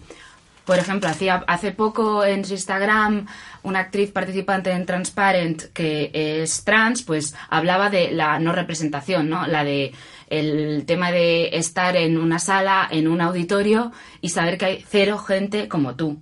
[0.64, 3.26] por ejemplo, hacía hace poco en su Instagram
[3.62, 9.46] una actriz participante en Transparent que es trans, pues hablaba de la no representación, ¿no?
[9.46, 9.92] La de
[10.28, 15.18] el tema de estar en una sala, en un auditorio y saber que hay cero
[15.18, 16.20] gente como tú.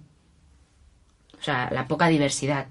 [1.38, 2.66] O sea, la poca diversidad.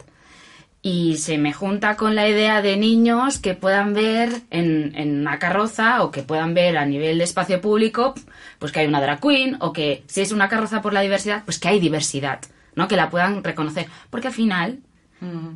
[0.87, 5.39] Y se me junta con la idea de niños que puedan ver en, en una
[5.39, 8.13] carroza o que puedan ver a nivel de espacio público,
[8.59, 11.43] pues que hay una drag queen o que si es una carroza por la diversidad,
[11.43, 12.39] pues que hay diversidad,
[12.75, 12.87] ¿no?
[12.87, 13.87] Que la puedan reconocer.
[14.11, 14.77] Porque al final,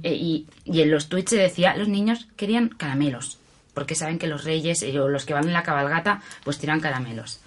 [0.02, 3.38] eh, y, y en los tweets se decía, los niños querían caramelos,
[3.76, 6.80] porque saben que los reyes eh, o los que van en la cabalgata, pues tiran
[6.80, 7.40] caramelos.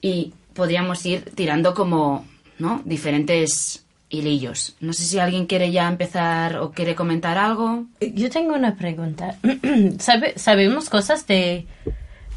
[0.00, 2.26] Y podríamos ir tirando como,
[2.58, 2.80] ¿no?
[2.86, 3.83] Diferentes
[4.14, 4.74] hilillos.
[4.80, 7.84] No sé si alguien quiere ya empezar o quiere comentar algo.
[8.00, 9.36] Yo tengo una pregunta.
[9.98, 11.66] ¿Sabe- ¿Sabemos cosas de...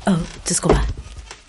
[0.06, 0.16] Oh,
[0.48, 0.84] disculpa.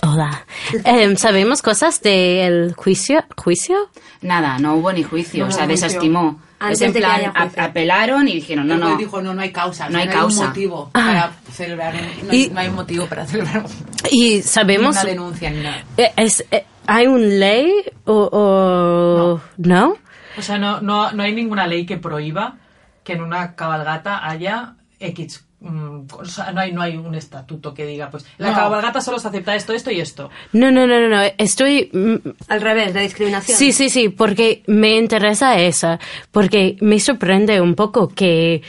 [0.03, 0.45] Hola.
[0.85, 3.25] Em, ¿Sabemos cosas del juicio?
[3.37, 3.77] ¿Juicio?
[4.23, 5.87] Nada, no hubo ni juicio, No o sea, juicio.
[5.89, 6.41] desestimó.
[6.61, 7.63] Antes es en de que plan, haya juicio.
[7.63, 8.97] a- apelaron y dijeron, no, no.
[8.97, 9.89] dijo, no, no hay causa.
[9.89, 10.41] No hay Hay causa.
[10.43, 11.95] un motivo para celebrar.
[11.95, 13.65] un- no, hay, Y- no hay motivo para celebrar
[14.11, 14.95] Y sabemos...
[14.97, 15.85] una denuncia ni nada.
[15.97, 17.71] Eh, es- eh, ¿Hay una ley
[18.07, 18.29] o...?
[18.33, 19.97] o- ¿No?
[20.39, 22.57] O sea, no, no, no hay ninguna ley que prohíba
[23.05, 25.45] que en una cabalgata haya X.
[25.61, 28.55] mm, o sea, no hay, no hay un estatuto que diga, pues, la No.
[28.57, 30.31] cabalgata solo se acepta esto, esto y esto.
[30.53, 31.23] No, no, no, no, no.
[31.39, 31.91] Estoy...
[31.93, 32.17] mm,
[32.49, 33.59] Al revés, de discriminación.
[33.59, 35.99] Sí, sí, sí, porque me interesa esa,
[36.31, 38.63] porque me sorprende un poco que...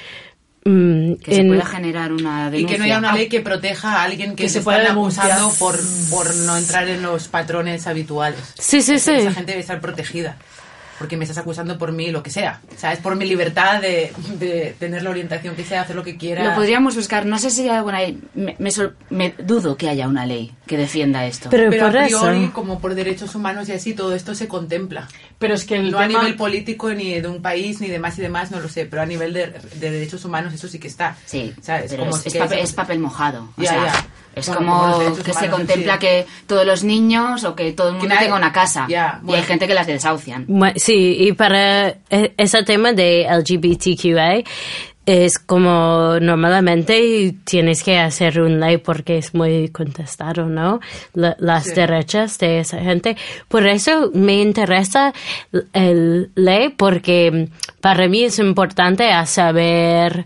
[0.65, 2.67] mm, Que se pueda generar una Y denuncia.
[2.69, 5.51] que no haya una ley que proteja a alguien que, Que se se pueda acusando
[5.59, 5.77] por,
[6.09, 8.53] por no entrar en los patrones habituales.
[8.57, 9.11] Sí, sí, sí.
[9.11, 10.37] Esa gente debe estar protegida.
[10.99, 12.61] Porque me estás acusando por mí, lo que sea.
[12.75, 16.03] O sea, es por mi libertad de, de tener la orientación que sea, hacer lo
[16.03, 16.43] que quiera.
[16.43, 17.25] Lo podríamos buscar.
[17.25, 18.19] No sé si hay alguna ley.
[18.35, 21.49] Me, me sor- me dudo que haya una ley que defienda esto.
[21.49, 22.53] Pero, Pero por a priori, eso...
[22.53, 25.07] como por derechos humanos y así, todo esto se contempla.
[25.39, 28.21] Pero es que el No a nivel político ni de un país ni demás y
[28.21, 31.15] demás, no lo sé, pero a nivel de, de derechos humanos eso sí que está.
[31.25, 31.91] Sí, ¿sabes?
[31.91, 33.47] pero Como es, sí es que papel, es- es papel mojado.
[33.57, 34.05] O Ya, sea, ya.
[34.35, 35.99] es Bueno, como que se contempla sí.
[35.99, 38.85] que todos los niños o que todo el mundo tenga una casa.
[38.89, 40.45] Ya, y hay gente que las desahucian.
[40.75, 44.43] Sí, y para e- ese tema de LGBTQA
[45.11, 50.79] es como normalmente tienes que hacer un ley porque es muy contestado, ¿no?
[51.13, 51.73] La- las Sí.
[51.73, 53.17] derechas de esa gente.
[53.47, 55.11] Por eso me interesa
[55.73, 57.47] el ley porque
[57.81, 60.25] para mí es importante saber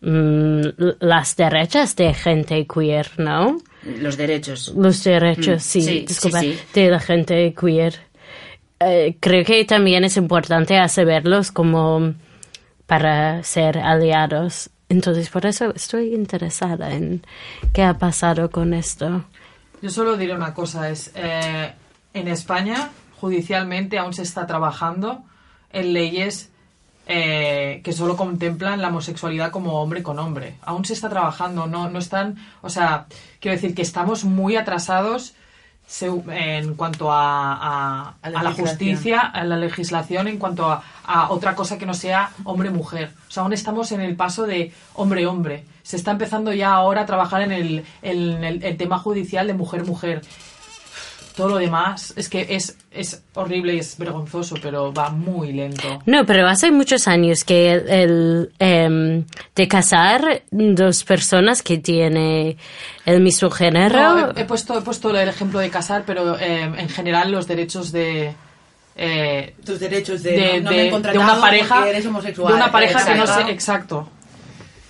[0.00, 0.60] mm,
[1.00, 3.56] las derechas de gente queer, ¿no?
[4.00, 4.72] Los derechos.
[4.76, 6.58] Los derechos, Mm, sí, sí, disculpa, sí.
[6.74, 7.94] de la gente queer.
[8.80, 12.12] Eh, creo que también es importante saberlos como
[12.86, 14.70] para ser aliados.
[14.88, 17.22] Entonces, por eso estoy interesada en
[17.72, 19.24] qué ha pasado con esto.
[19.82, 21.72] Yo solo diré una cosa, es eh,
[22.12, 25.24] en España judicialmente aún se está trabajando
[25.72, 26.50] en leyes
[27.06, 30.56] eh, que solo contemplan la homosexualidad como hombre con hombre.
[30.62, 33.06] Aún se está trabajando, no, no están, o sea,
[33.40, 35.34] quiero decir que estamos muy atrasados
[35.86, 38.66] se- en cuanto a, a- A la a la legislación.
[38.68, 43.12] justicia, a la legislación, en cuanto a, a otra cosa que no sea hombre-mujer.
[43.28, 45.64] O sea, aún estamos en el paso de hombre-hombre.
[45.82, 49.54] Se está empezando ya ahora a trabajar en el, en el- el tema judicial de
[49.54, 50.22] mujer-mujer.
[51.36, 56.00] Todo lo demás es que es, es horrible y es vergonzoso, pero va muy lento.
[56.06, 59.24] No, pero hace muchos años que el, el, em,
[59.56, 62.56] de casar dos personas que tienen
[63.04, 63.98] el mismo género.
[63.98, 67.48] No, he, he puesto, he puesto el ejemplo de casar, pero eh, en general los
[67.48, 68.32] derechos de...
[68.96, 72.52] eh, Tus derechos de, de, no, no de- me he de una pareja eres homosexual.
[72.52, 74.08] de una pareja que no sé exacto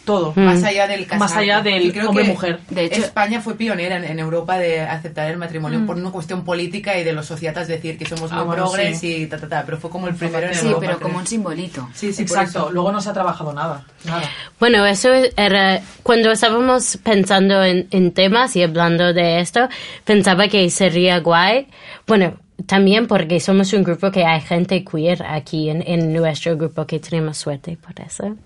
[0.05, 1.38] todo Más allá del Más casarte.
[1.43, 2.61] allá del que hombre-mujer.
[2.71, 6.45] De hecho- España fue pionera en, en Europa de aceptar el matrimonio por una cuestión
[6.45, 9.23] política y de los sociatas decir que somos Ah, muy bueno, progres sí.
[9.23, 11.09] y ta, ta, ta, pero fue como el primero en Sí, Europa, pero creo.
[11.09, 11.88] como un simbolito.
[11.95, 12.71] Sí, sí, por exacto eso.
[12.73, 14.23] luego no se ha trabajado nada nada
[14.61, 19.69] Bueno, eso era cuando estábamos pensando en, en temas y hablando de esto,
[20.05, 21.69] pensaba que sería guay.
[22.07, 22.35] Bueno,
[22.67, 27.37] también porque somos un grupo que hay gente queer aquí en, nuestro grupo que tenemos
[27.37, 28.37] suerte por eso.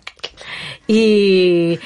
[0.87, 1.79] Y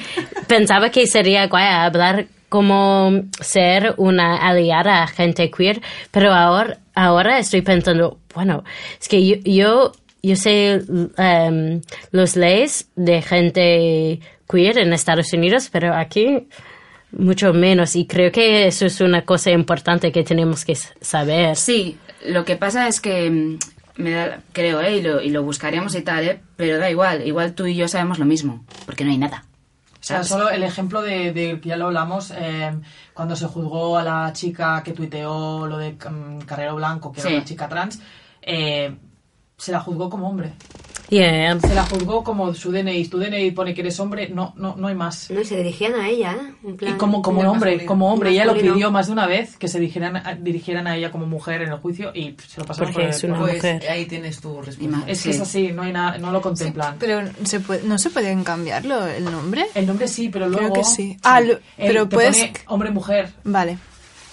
[0.47, 5.81] pensaba que sería guay hablar como ser una aliada a gente queer,
[6.11, 8.63] pero ahora, ahora estoy pensando, bueno,
[8.99, 10.81] es que yo, yo, sé
[11.17, 11.81] em,
[12.11, 16.47] los leyes de gente queer en Estados Unidos, pero aquí
[17.11, 17.95] mucho menos.
[17.95, 21.55] Y creo que eso es una cosa importante que tenemos que saber.
[21.55, 24.97] Sí, lo que pasa es que mm, me da, creo, ¿eh?
[24.97, 26.41] Y lo, y lo buscaremos y tal, ¿eh?
[26.55, 29.45] Pero da igual, igual tú y yo sabemos lo mismo, porque no hay nada.
[29.93, 30.27] o sea, ¿sabes?
[30.27, 32.71] solo el ejemplo de, de que ya lo hablamos, eh,
[33.13, 37.27] cuando se juzgó a la chica que tuiteó lo de mm, Carrero Blanco, que Sí.
[37.27, 37.99] era una chica trans,
[38.41, 38.95] eh,
[39.63, 40.51] se la juzgó como hombre.
[41.09, 41.59] Yeah.
[41.59, 43.07] Se la juzgó como su DNI.
[43.07, 45.29] Tu DNI pone que eres hombre, no, no, no hay más.
[45.29, 46.53] No, y se dirigían a ella, ¿eh?
[46.63, 47.87] En Y plan- como, como Muy hombre, masculino.
[47.87, 50.95] como hombre, ella lo pidió más de una vez que se dirigieran a, dirigieran a
[50.97, 53.33] ella como mujer en el juicio y se lo pasaron Porque por el- es una
[53.35, 53.89] por- Pues mujer.
[53.91, 55.03] ahí tienes tu Y respuesta.
[55.07, 55.37] Es que Sí.
[55.37, 56.95] es así, no hay nada, no lo contemplan.
[56.99, 59.67] Pero ¿se puede, no se pueden cambiarlo el nombre.
[59.75, 60.75] El nombre sí, pero Creo luego...
[60.75, 61.17] que sí.
[61.21, 63.33] Ah, lo- El- pero te puedes- pone hombre-mujer.
[63.43, 63.77] Vale.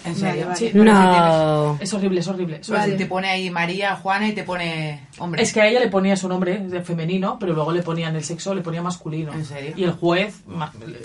[0.04, 0.46] ¿En serio?
[0.46, 0.84] Vale, Sí, vale.
[0.84, 1.78] No.
[1.80, 2.60] Es horrible, es horrible.
[2.60, 5.42] es te pone ahí María, Juana y te pone hombre.
[5.42, 8.24] Es que a ella le ponía su nombre de femenino, pero luego le ponían el
[8.24, 9.32] sexo, le ponía masculino.
[9.32, 9.72] ¿En serio?
[9.76, 10.42] Y el juez,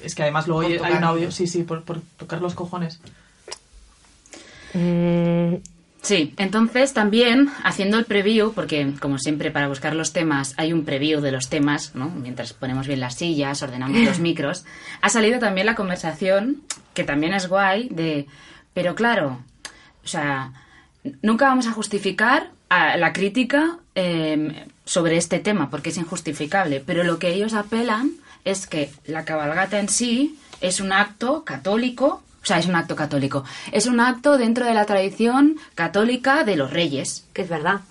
[0.04, 3.00] es que además lo oye, hay un audio, sí, sí, por, por tocar los cojones.
[4.74, 5.56] Mm,
[6.06, 10.86] Sí, entonces también haciendo el preview, porque como siempre para buscar los temas hay un
[10.86, 12.10] preview de los temas, ¿no?
[12.10, 14.66] Mientras ponemos bien las sillas, ordenamos los micros,
[15.02, 16.62] ha salido también la conversación,
[16.94, 18.28] que también es guay, de,
[18.76, 19.40] pero claro,
[20.04, 20.52] o sea,
[21.24, 27.04] nunca vamos a justificar a la crítica eh, sobre este tema, porque es injustificable, pero
[27.04, 28.12] lo que ellos apelan
[28.44, 32.96] es que la cabalgata en sí es un acto católico, o sea, es un acto
[32.96, 37.26] católico, es un acto dentro de la tradición católica de los reyes.
[37.34, 37.82] Que es verdad.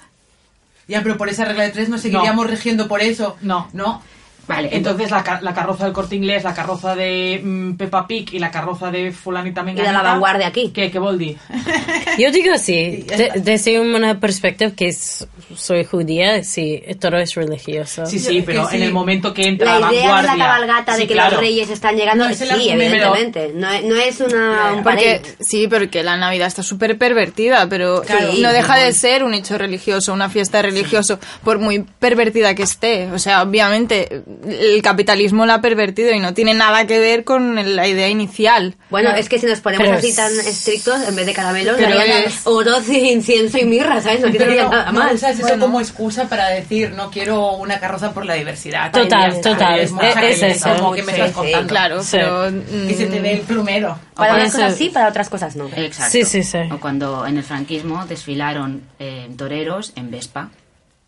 [0.86, 3.36] Ya, pero por esa regla de tres nos seguiríamos rigiendo por eso.
[3.40, 3.68] No.
[3.72, 4.02] No.
[4.46, 8.34] Vale, Entonces la, ca- la carroza del corte inglés, la carroza de mm, Peppa Pig
[8.34, 10.02] y la carroza de fulanita de la menganita...
[10.02, 10.70] vanguardia aquí.
[10.74, 11.36] ¿Qué, qué boldi?
[12.18, 15.26] Yo digo sí, de- desde una perspectiva que es-
[15.56, 18.06] soy judía, sí, todo es religioso.
[18.06, 18.76] Sí, sí, pero sí.
[18.76, 20.36] en el momento que entra La la, idea de vanguardia...
[20.36, 21.30] la cabalgata de Sí, que claro.
[21.32, 23.52] los reyes están llegando, No, es sí, evidentemente.
[23.54, 28.02] No, es- no es una, un Porque, sí, porque la Navidad está súper pervertida, pero
[28.02, 28.32] Claro.
[28.38, 33.10] no deja de ser un hecho religioso, una fiesta religiosa, por muy pervertida que esté.
[33.12, 37.76] O sea, obviamente el capitalismo la ha pervertido y no tiene nada que ver con
[37.76, 38.74] la idea inicial.
[38.90, 41.78] Bueno, es que si nos ponemos Pero así es- tan estrictos, en vez de caramelos,
[41.78, 44.20] es- oro, incienso y mirra, ¿sabes?
[44.20, 45.14] No quitaría no, nada no más.
[45.14, 48.90] usas eso como excusa para decir no quiero una carroza por la diversidad.
[48.92, 49.92] Total, total, Es,
[50.22, 50.74] es- eso.
[50.76, 51.68] Como que me Sí, estás sí, contando.
[51.68, 52.16] Claro, Sí.
[52.18, 52.44] pero...
[52.88, 53.98] Que se te mm, ve el plumero.
[54.14, 55.68] Para unas eso- cosas sí, para otras cosas no.
[55.74, 56.12] Exacto.
[56.12, 56.58] Sí, sí, sí.
[56.70, 60.50] O cuando en el franquismo desfilaron eh, toreros en Vespa,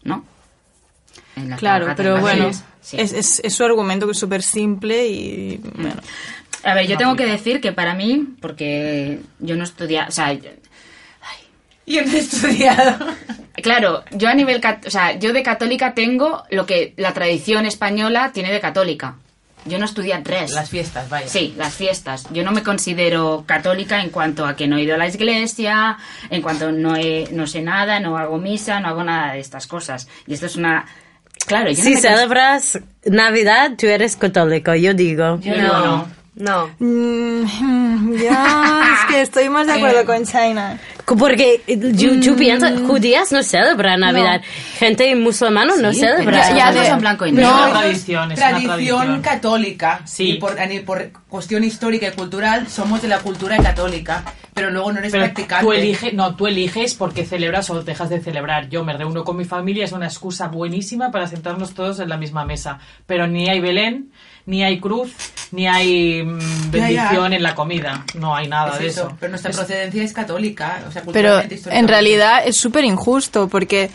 [0.03, 0.25] ¿no?
[1.37, 2.51] En las Claro, pero bueno.
[2.87, 2.97] Sí.
[3.01, 5.57] es, es, es su argumento que es súper simple y...
[5.75, 5.97] Bueno,
[6.63, 10.33] A ver, yo tengo que decir que para mí, porque yo no estudia, o sea,
[10.35, 10.51] yo-
[11.85, 13.07] Y no he estudiado.
[13.63, 18.31] claro, yo a nivel, o sea, yo de católica tengo lo que la tradición española
[18.33, 19.17] tiene de católica.
[19.65, 20.53] Yo no estudié res.
[20.53, 21.27] Las fiestas, vaya.
[21.27, 22.29] Sí, las fiestas.
[22.33, 25.99] Yo no me considero católica en cuanto a que no he ido a la iglesia,
[26.31, 29.67] en cuanto no, he, no sé nada, no hago misa, no hago nada de estas
[29.67, 30.07] cosas.
[30.29, 30.87] Y esto es una...
[31.47, 35.39] Claro, yo Si me celebras Navidad, tú eres católico, yo digo.
[35.41, 36.16] Yo no, no.
[36.37, 36.71] No.
[36.79, 40.79] Mm, ya, es que estoy más de acuerdo con China.
[41.19, 44.43] Porque eh, tú, tú piensas, judías no celebran Navidad.
[44.79, 46.51] Gente musulmana no celebra.
[46.51, 47.55] Ya- ya en blanco y No, negro.
[47.57, 49.23] es una tradición, es una tradición tradición.
[49.23, 50.01] católica.
[50.05, 50.31] Sí.
[50.33, 54.25] Y por, por cuestión histórica y cultural, somos de la cultura católica.
[54.53, 55.65] Pero luego no eres Pero practicante.
[55.65, 58.69] tú eliges, no, tú eliges porque celebras o dejas de celebrar.
[58.71, 62.17] Yo me reúno con mi familia, es una excusa buenísima para sentarnos todos en la
[62.17, 62.79] misma mesa.
[63.07, 64.11] Pero ni hay Belén,
[64.47, 65.13] ni hay cruz,
[65.53, 68.05] ni hay mm, bendición en la comida.
[68.15, 69.01] No hay nada Es de eso.
[69.09, 69.17] eso.
[69.21, 70.83] Pero nuestra Es- procedencia es católica.
[70.89, 73.91] O sea, Pero en realidad es súper injusto porque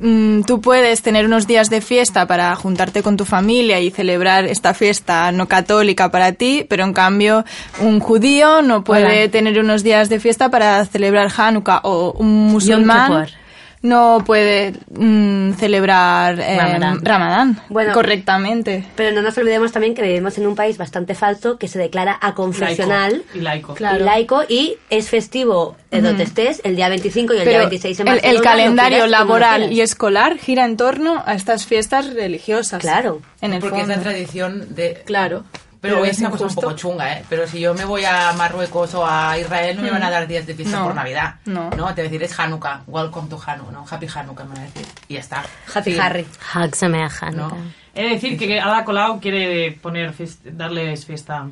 [0.00, 4.44] mm, tú puedes tener unos días de fiesta para juntarte con tu familia y celebrar
[4.44, 7.44] esta fiesta no católica para ti, pero en cambio
[7.80, 9.30] un judío no puede Hola.
[9.30, 13.43] tener unos días de fiesta para celebrar Hanukkah o un musulmán Kippur.
[13.84, 17.04] No puede mm, celebrar eh, Ramadán.
[17.04, 17.92] Ramadán Bueno.
[17.92, 18.82] correctamente.
[18.96, 22.18] Pero no nos olvidemos también que vivimos en un país bastante falso que se declara
[22.20, 23.74] aconfesional y laico.
[23.78, 27.64] y laico y es festivo eh, donde estés el día 25 y el día Pero
[27.64, 31.66] 26 en el, Barcelona, el calendario quieras laboral y escolar gira en torno a estas
[31.66, 32.80] fiestas religiosas.
[32.80, 33.20] Claro.
[33.42, 33.96] En el Porque es fondo.
[33.96, 35.02] la tradición de...
[35.04, 35.44] Claro.
[35.84, 37.24] Pero, Pero es una cosa un poco chunga, ¿eh?
[37.28, 40.26] Pero si yo me voy a Marruecos o a Israel, no me van a dar
[40.26, 41.34] días de fiesta No, por Navidad.
[41.44, 41.68] no.
[41.68, 42.84] Te voy a decir, es Hanukkah.
[42.86, 43.84] Welcome to Hanukkah, ¿no?
[43.90, 44.86] Happy Hanukkah, me van a decir.
[45.08, 45.44] Y ya está.
[45.74, 45.98] Happy Sí.
[46.00, 46.26] Harry.
[46.54, 47.30] Hanukkah.
[47.32, 47.54] No.
[47.94, 51.48] He de decir que Ada Colau quiere poner darles fiesta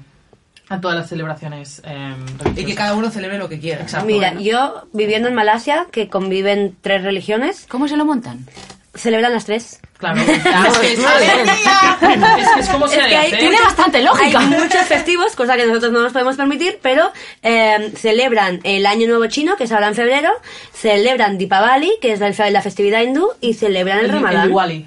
[0.69, 2.15] a todas las celebraciones eh,
[2.57, 3.83] Y que cada uno celebre lo que quiera.
[3.83, 4.07] Exacto.
[4.07, 4.41] Mira, bueno.
[4.41, 8.47] yo viviendo en Malasia, que conviven tres religiones, ¿Cómo se lo montan?
[8.95, 9.81] Celebran las tres.
[9.99, 10.21] Claro.
[10.21, 13.37] es, que es, es que es como se Es que hay- hace.
[13.37, 14.39] tiene bastante lógica.
[14.41, 19.07] Hay muchos festivos, cosa que nosotros no nos podemos permitir, pero eh, celebran el Año
[19.09, 20.31] Nuevo Chino, que es ahora en febrero,
[20.75, 24.49] celebran Deepavali, que es la, la festividad hindú, y celebran el, el, el Ramadán.
[24.49, 24.87] Diwali.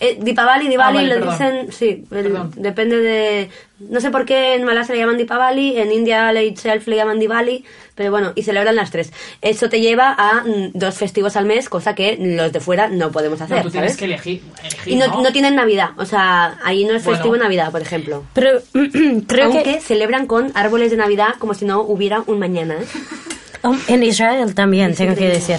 [0.00, 1.32] Eh, Deepavali, Diwali, Ah, vale, lo perdón.
[1.32, 3.50] dicen, sí, el- depende de...
[3.80, 7.18] No sé por qué en Malasia le llaman Deepavali, en India le itself le llaman
[7.18, 9.12] Diwali, pero bueno, y celebran las tres.
[9.40, 13.10] Eso te lleva a mm, dos festivos al mes, cosa que los de fuera no
[13.12, 13.98] podemos hacer, No, tú tienes ¿sabes?
[13.98, 14.42] que elegir.
[14.64, 15.22] elegir Y no, ¿no?
[15.22, 17.16] no tienen Navidad, o sea, ahí no es Bueno.
[17.18, 18.24] festivo Navidad, por ejemplo.
[18.34, 18.60] Pero
[19.26, 22.74] creo Aunque que celebran con árboles de Navidad como si no hubiera un mañana.
[22.74, 23.76] ¿eh?
[23.88, 25.56] En Israel también, tengo que decir.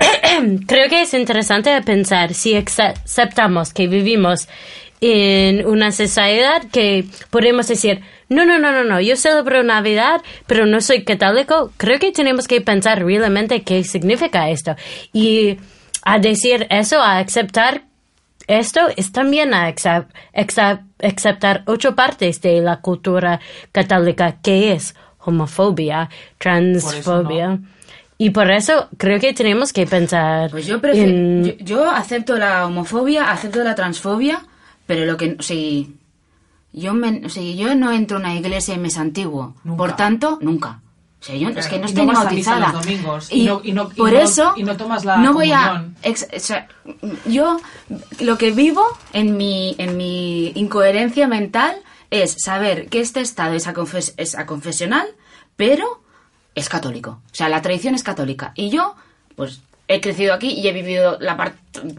[0.66, 4.48] Creo que es interesante pensar si aceptamos que vivimos
[5.02, 10.66] en una sociedad que podemos decir, no, no, no, no, no, yo celebro Navidad, pero
[10.66, 11.72] no soy católico.
[11.76, 14.76] Creo que tenemos que pensar realmente qué significa esto.
[15.12, 15.58] Y
[16.02, 17.82] a decir eso, a aceptar
[18.46, 23.40] esto es también a acep- acep- aceptar ocho partes de la cultura
[23.72, 26.08] católica, que es homofobia,
[26.38, 27.58] transfobia.
[28.22, 31.08] Y por eso creo que tenemos que pensar Pues yo prefiero...
[31.10, 34.42] en- Yo, yo acepto la homofobia, acepto la transfobia,
[34.86, 35.36] pero lo que...
[35.38, 35.56] O sea,
[36.74, 39.54] yo, me, o sea, yo no entro a una iglesia y me santiguo.
[39.64, 39.76] Nunca.
[39.78, 40.80] Por tanto, nunca.
[41.20, 42.74] O sea, yo es que no estoy no a bautizada.
[43.30, 45.52] y, y no- y no- y por no- eso y no tomas la no voy
[45.52, 45.96] a comunión.
[46.02, 46.68] ex- o sea,
[47.26, 47.58] yo
[48.20, 48.82] lo que vivo
[49.14, 51.76] en mi en mi incoherencia mental
[52.10, 55.06] es saber que este estado es, aconfes- es aconfesional,
[55.56, 56.02] pero
[56.54, 57.20] es católico.
[57.30, 58.52] O sea, la tradición es católica.
[58.54, 58.94] Y yo,
[59.36, 61.54] pues, he crecido aquí y he vivido la, part-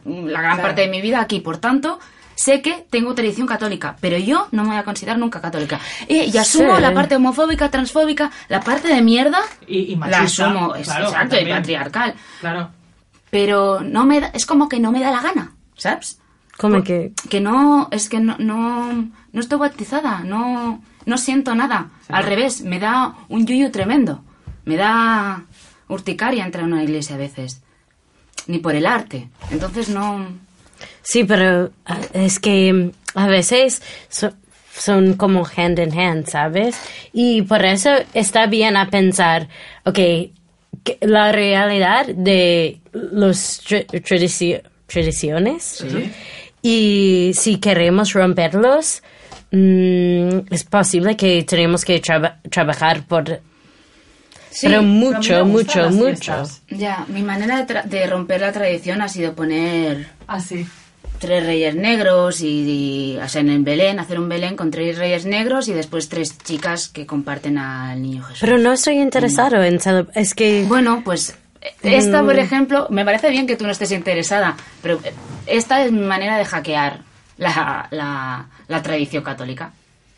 [0.05, 1.39] la gran parte de mi vida aquí.
[1.39, 1.99] Por tanto,
[2.35, 5.79] sé que tengo tradición católica, pero yo no me voy a considerar nunca católica.
[6.07, 6.81] Y, y asumo Sí.
[6.81, 11.45] la parte homofóbica, transfóbica, la parte de mierda, Y, y la asumo, claro, exacto, y
[11.49, 12.15] patriarcal.
[12.39, 12.69] Claro.
[13.29, 16.17] Pero no me da- es como que no me da la gana, ¿sabes?
[16.57, 18.93] como que que no es que no no,
[19.31, 24.23] no estoy bautizada no no siento nada al revés me da un yuyu tremendo
[24.65, 25.43] me da
[25.87, 27.61] urticaria entrar a una iglesia a veces.
[28.47, 29.29] Ni por el arte.
[29.51, 30.27] Entonces no.
[31.03, 34.33] Sí, pero ah, es que a veces so-
[34.73, 36.75] son como hand in hand, ¿sabes?
[37.13, 39.47] Y por eso está bien a pensar,
[39.85, 39.99] ok,
[41.01, 45.85] la realidad de tradici- tradiciones
[46.61, 49.03] y si queremos romperlos,
[49.51, 53.41] mm, es posible que tenemos que traba- trabajar por...
[54.51, 56.43] Sí, pero mucho, mucho, mucho.
[56.69, 60.67] Ya, mi manera de, tra- de romper la tradición ha sido poner Así.
[61.19, 64.97] tres reyes negros y, y, o sea, en el Belén, hacer un Belén con tres
[64.97, 68.39] reyes negros y después tres chicas que comparten al niño Jesús.
[68.41, 70.17] Pero no estoy interesado en celebrar.
[70.17, 70.65] Es que...
[70.67, 71.35] Bueno, pues
[71.81, 75.13] esta, por ejemplo, me parece bien que tú no estés interesada, pero eh,
[75.47, 77.01] esta es mi manera de hackear
[77.37, 79.71] la, la, la tradición católica.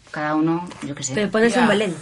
[0.10, 1.14] Cada uno, yo qué sé.
[1.14, 1.62] Pero pones Ya.
[1.62, 1.96] un Belén.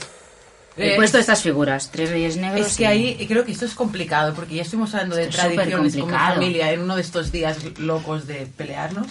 [0.78, 2.66] He Eh, puesto estas figuras, tres reyes negros.
[2.68, 5.36] Es que y- ahí creo que esto es complicado, porque ya estuvimos hablando de Esto
[5.36, 6.34] es súper tradiciones como complicado.
[6.36, 9.08] familia en uno de estos días locos de pelearnos.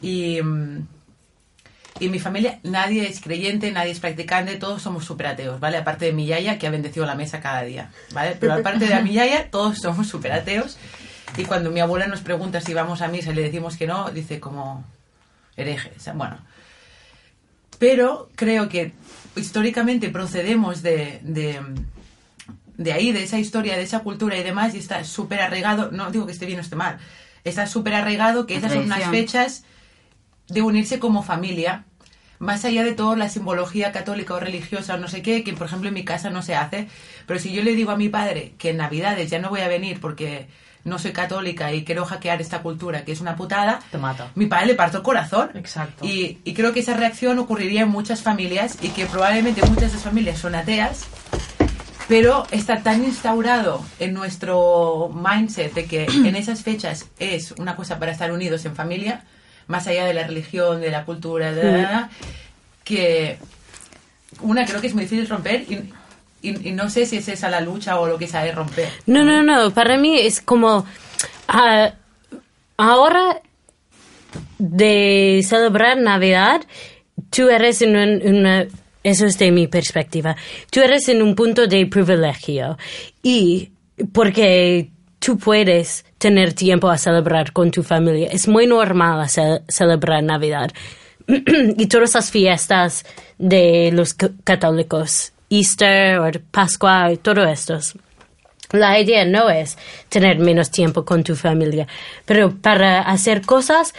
[0.00, 0.86] Y, mm,
[2.00, 5.76] y mi familia, nadie es creyente, nadie es practicante, todos somos súper ateos, ¿vale?
[5.78, 8.36] Aparte de mi yaya, que ha bendecido la mesa cada día, ¿vale?
[8.38, 10.76] Pero aparte de mi yaya, todos somos súper ateos.
[11.36, 14.10] Y cuando mi abuela nos pregunta si vamos a misa y le decimos que no,
[14.12, 14.84] dice como
[15.56, 15.90] hereje.
[15.96, 16.38] O sea, bueno,
[17.78, 18.92] pero creo que
[19.36, 21.60] históricamente procedemos de, de,
[22.76, 26.10] de ahí, de esa historia, de esa cultura y demás, y está súper arraigado, no
[26.10, 26.98] digo que esté bien o esté mal,
[27.44, 29.64] está súper arraigado que esas son unas fechas
[30.48, 31.84] de unirse como familia,
[32.38, 35.66] más allá de toda la simbología católica o religiosa o no sé qué, que por
[35.66, 36.88] ejemplo en mi casa no se hace,
[37.26, 39.68] pero si yo le digo a mi padre que en Navidades ya no voy a
[39.68, 40.46] venir porque
[40.84, 44.30] no soy católica y quiero hackear esta cultura, que es una putada, Te mata.
[44.34, 45.50] mi padre le parto el corazón.
[45.54, 46.04] Exacto.
[46.06, 49.86] Y, y creo que esa reacción ocurriría en muchas familias y que probablemente muchas de
[49.88, 51.04] esas familias son ateas,
[52.08, 57.98] pero está tan instaurado en nuestro mindset de que en esas fechas es una cosa
[57.98, 59.24] para estar unidos en familia,
[59.66, 62.08] más allá de la religión, de la cultura, de la-
[62.84, 63.38] que
[64.40, 65.92] una creo que es muy difícil romper y,
[66.42, 68.88] y- y no sé si es esa la lucha o lo que sabe romper.
[69.06, 69.72] No, no, no.
[69.72, 70.86] Para mí es como.
[71.48, 71.92] ah,
[72.76, 73.40] ahora
[74.58, 76.62] de celebrar Navidad,
[77.30, 78.66] tú eres en un- una.
[79.04, 80.36] Eso es de mi perspectiva.
[80.70, 82.76] Tú eres en un punto de privilegio.
[83.22, 83.70] Y
[84.12, 88.28] porque tú puedes tener tiempo a celebrar con tu familia.
[88.30, 90.70] Es muy normal ce- celebrar Navidad.
[91.26, 93.04] y todas las fiestas
[93.38, 97.78] de los ca- católicos, Easter o Pascua, y todo esto.
[98.72, 99.78] La idea no es
[100.08, 101.86] tener menos tiempo con tu familia,
[102.26, 103.94] pero para hacer cosas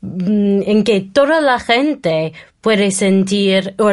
[0.00, 3.90] mm, en que toda la gente puede sentir o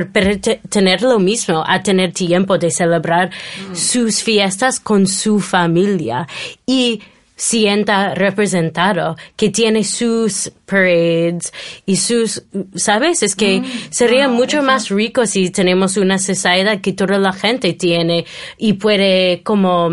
[0.69, 3.31] tener lo mismo, a tener tiempo de celebrar
[3.73, 6.27] sus fiestas con su familia
[6.65, 7.01] y
[7.39, 11.53] sienta representado, que tiene sus parades
[11.85, 12.43] y sus,
[12.75, 13.23] ¿sabes?
[13.23, 18.25] Es que sería mucho más rico si tenemos una sociedad que toda la gente tiene
[18.57, 19.89] y puede como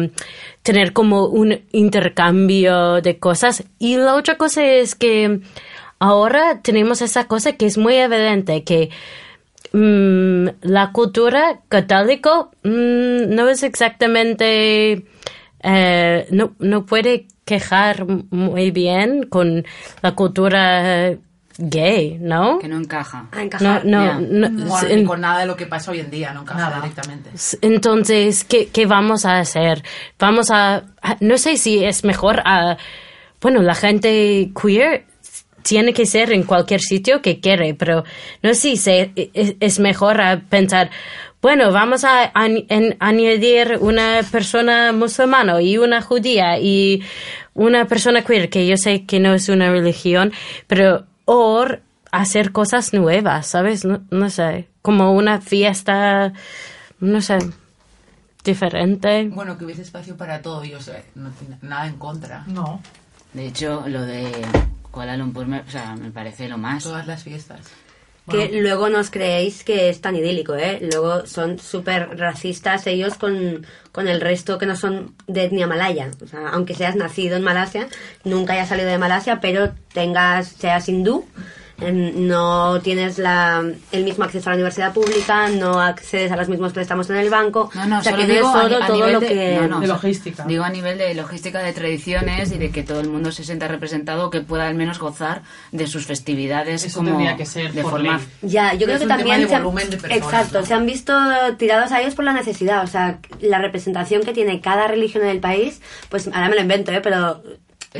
[0.62, 3.62] tener como un intercambio de cosas.
[3.78, 5.38] Y la otra cosa es que
[6.00, 8.90] ahora tenemos esa cosa que es muy evidente, que
[9.72, 15.06] mm, la cultura católica mm, no es exactamente
[15.62, 19.64] eh, no, no puede quejar muy bien con
[20.02, 21.14] la cultura
[21.58, 22.58] gay, ¿no?
[22.58, 23.28] Que no encaja.
[23.32, 23.86] A No, encajar.
[23.86, 26.42] no, no, Bueno, en- ni con nada de lo que pasa hoy en día, no
[26.42, 26.76] encaja Nada.
[26.82, 27.30] directamente.
[27.62, 29.82] entonces, ¿qué, ¿qué vamos a hacer?
[30.18, 30.82] Vamos a,
[31.20, 32.76] no sé si es mejor a,
[33.40, 35.06] bueno, la gente queer
[35.62, 38.04] tiene que ser en cualquier sitio que quiere, pero
[38.42, 40.90] no sé si se- es, es mejor a pensar,
[41.46, 47.04] bueno, vamos a añadir una persona musulmana y una judía y
[47.54, 50.32] una persona queer, que yo sé que no es una religión,
[50.66, 51.64] pero o
[52.10, 53.84] hacer cosas nuevas, ¿sabes?
[53.84, 56.32] No, no sé, como una fiesta,
[56.98, 57.38] no sé,
[58.42, 59.28] diferente.
[59.28, 62.42] Bueno, que hubiese espacio para todo, yo sé, no tiene nada en contra.
[62.48, 62.80] No.
[63.34, 64.32] De hecho, lo de
[64.90, 66.82] Kuala Lumpur me, o sea, me parece lo más.
[66.82, 67.60] Todas las fiestas.
[68.28, 70.80] Que luego no os creéis que es tan idílico, ¿eh?
[70.82, 76.10] Luego son súper racistas ellos con, con el resto que no son de etnia malaya.
[76.20, 77.86] O sea, aunque seas nacido en Malasia,
[78.24, 81.24] nunca hayas salido de Malasia, pero tengas, seas hindú,
[81.78, 83.62] no tienes la,
[83.92, 87.28] el mismo acceso a la universidad pública, no accedes a los mismos préstamos en el
[87.30, 87.70] banco.
[87.74, 88.48] No, no, o sea, solo que no es digo
[88.82, 89.58] a todo nivel lo de- que...
[89.60, 90.44] no, no, De logística.
[90.44, 93.68] Digo a nivel de logística de tradiciones y de que todo el mundo se sienta
[93.68, 97.82] representado, que pueda al menos gozar de sus festividades Eso como tendría que ser de
[97.82, 98.20] forma.
[98.42, 100.24] Ya, yo Pero creo es que un tema también de se han, volumen de personas,
[100.24, 100.66] exacto, ¿no?
[100.66, 101.12] se han visto
[101.58, 105.30] tirados a ellos por la necesidad, o sea, la representación que tiene cada religión en
[105.30, 107.00] el país, pues ahora me lo invento, ¿eh?
[107.02, 107.42] pero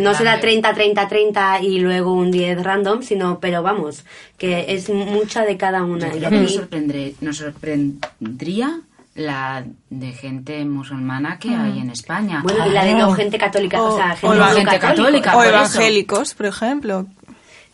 [0.00, 0.40] No será grande.
[0.62, 4.04] 30, 30, 30 y luego un 10 random, sino, pero vamos,
[4.38, 6.08] que es mucha de cada una.
[6.10, 8.80] Yo Y creo que nos, aquí- sorprendré- nos sorprendría
[9.14, 12.40] la de gente musulmana que hay en España.
[12.42, 14.78] Bueno, y la de no gente católica, o, O- sea, o gente, la- no gente
[14.78, 15.30] católica.
[15.30, 15.36] católica.
[15.38, 17.06] O evangélicos, por ejemplo.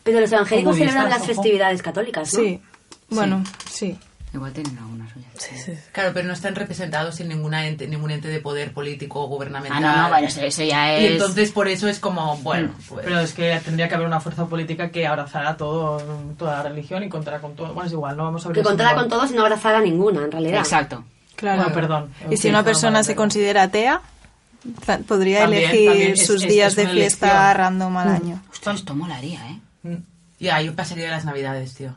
[0.05, 1.27] Pero los evangélicos O celebran las ojo.
[1.27, 2.41] festividades católicas, ¿no?
[2.41, 2.61] Sí.
[3.11, 3.97] Bueno, sí.
[4.35, 5.27] Igual tienen alguna suya.
[5.93, 9.29] Claro, pero no están representados en ninguna ente, ningún ente de poder político o Ah,
[9.29, 9.83] gubernamental.
[9.83, 11.13] no, no, bueno, eso, eso ya Y es...
[11.13, 13.05] entonces por eso es como, bueno, pues...
[13.05, 16.01] Pero es que tendría que haber una fuerza política que abrazara todo,
[16.39, 17.75] toda la religión y contara con todo.
[17.75, 20.23] Bueno, es igual, no vamos a abrir Que contara con todos y no abrazara ninguna,
[20.25, 20.61] en realidad.
[20.61, 21.05] Exacto.
[21.37, 21.63] Claro.
[21.65, 22.11] Bueno, perdón.
[22.31, 24.01] Y si una persona se considera atea,
[25.07, 27.57] podría También, elegir también es- sus es- días es de fiesta elección.
[27.57, 28.43] random al año.
[28.51, 29.61] Ostras, esto molaría, ¿eh?
[29.83, 29.97] Mm.
[30.41, 31.95] Ya, yo pasaría las navidades, tío.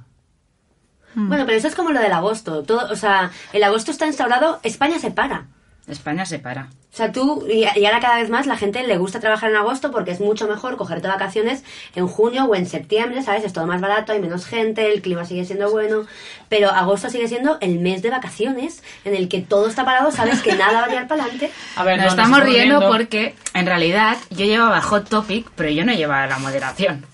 [1.15, 2.63] Bueno, pero eso es como lo del agosto.
[2.63, 5.45] Todo, o sea, el agosto está instaurado, España se para.
[5.87, 6.69] España se para.
[6.91, 9.57] O sea, tú, y, y ahora cada vez más la gente le gusta trabajar en
[9.57, 11.63] agosto porque es mucho mejor cogerte vacaciones
[11.93, 13.43] en junio o en septiembre, ¿sabes?
[13.43, 16.05] Es todo más barato, hay menos gente, el clima sigue siendo bueno,
[16.47, 20.41] pero agosto sigue siendo el mes de vacaciones en el que todo está parado, sabes
[20.41, 21.51] que nada va a tirar para adelante.
[21.75, 22.87] A ver, Nos no, estamos riendo.
[22.87, 27.05] porque, en realidad, yo llevaba Hot Topic, pero yo no llevaba la moderación.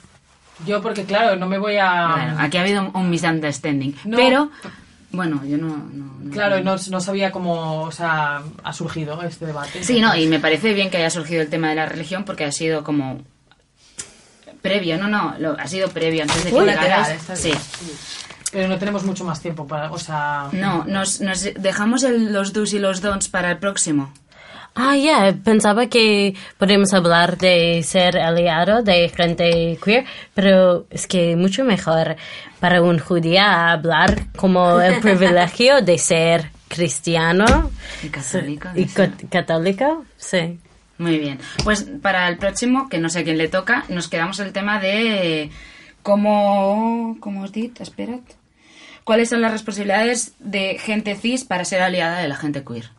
[0.66, 2.08] Yo porque, claro, no me voy a...
[2.12, 3.96] Bueno, aquí ha habido un, un misunderstanding.
[4.06, 4.18] No.
[4.18, 4.52] Pero,
[5.12, 5.68] bueno, yo no...
[5.68, 9.84] no- no- Claro, no, no sabía cómo o sea, ha surgido este debate.
[9.84, 12.46] Sí, no, y me parece bien que haya surgido el tema de la religión porque
[12.46, 13.20] ha sido como
[14.62, 17.10] previo, no, no, lo- ha sido previo antes de que llegaras.
[17.10, 17.52] está Sí.
[18.52, 19.92] Pero no tenemos mucho más tiempo para...
[19.92, 20.50] O sea...
[20.52, 24.14] No, nos, nos dejamos el- los do's y los don'ts para el próximo.
[24.74, 31.36] Ah, ya, pensaba que podemos hablar de ser aliado de gente queer, pero es que
[31.36, 32.16] mucho mejor
[32.62, 37.70] para un judío hablar como el privilegio de ser cristiano
[38.02, 38.70] Y católico.
[38.76, 38.86] y
[39.28, 40.58] católico, sí.
[40.98, 41.40] Muy bien.
[41.66, 45.50] Pues para el próximo, que no sé quién le toca, nos quedamos el tema de
[46.02, 47.18] cómo...
[47.20, 47.74] ¿Cómo os digo?
[47.80, 48.20] Esperad.
[49.04, 52.90] ¿Cuáles son las responsabilidades de gente cis para ser aliada de la gente queer?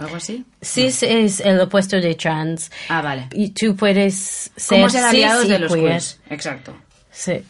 [0.00, 0.44] ¿Algo así?
[0.62, 2.70] Cis es el opuesto de trans.
[2.88, 3.28] Ah, vale.
[3.32, 5.86] Y tú puedes ser ¿Cómo ser aliados de los queer.
[5.88, 6.20] queers?
[6.30, 6.74] Exacto.
[7.10, 7.42] Sí.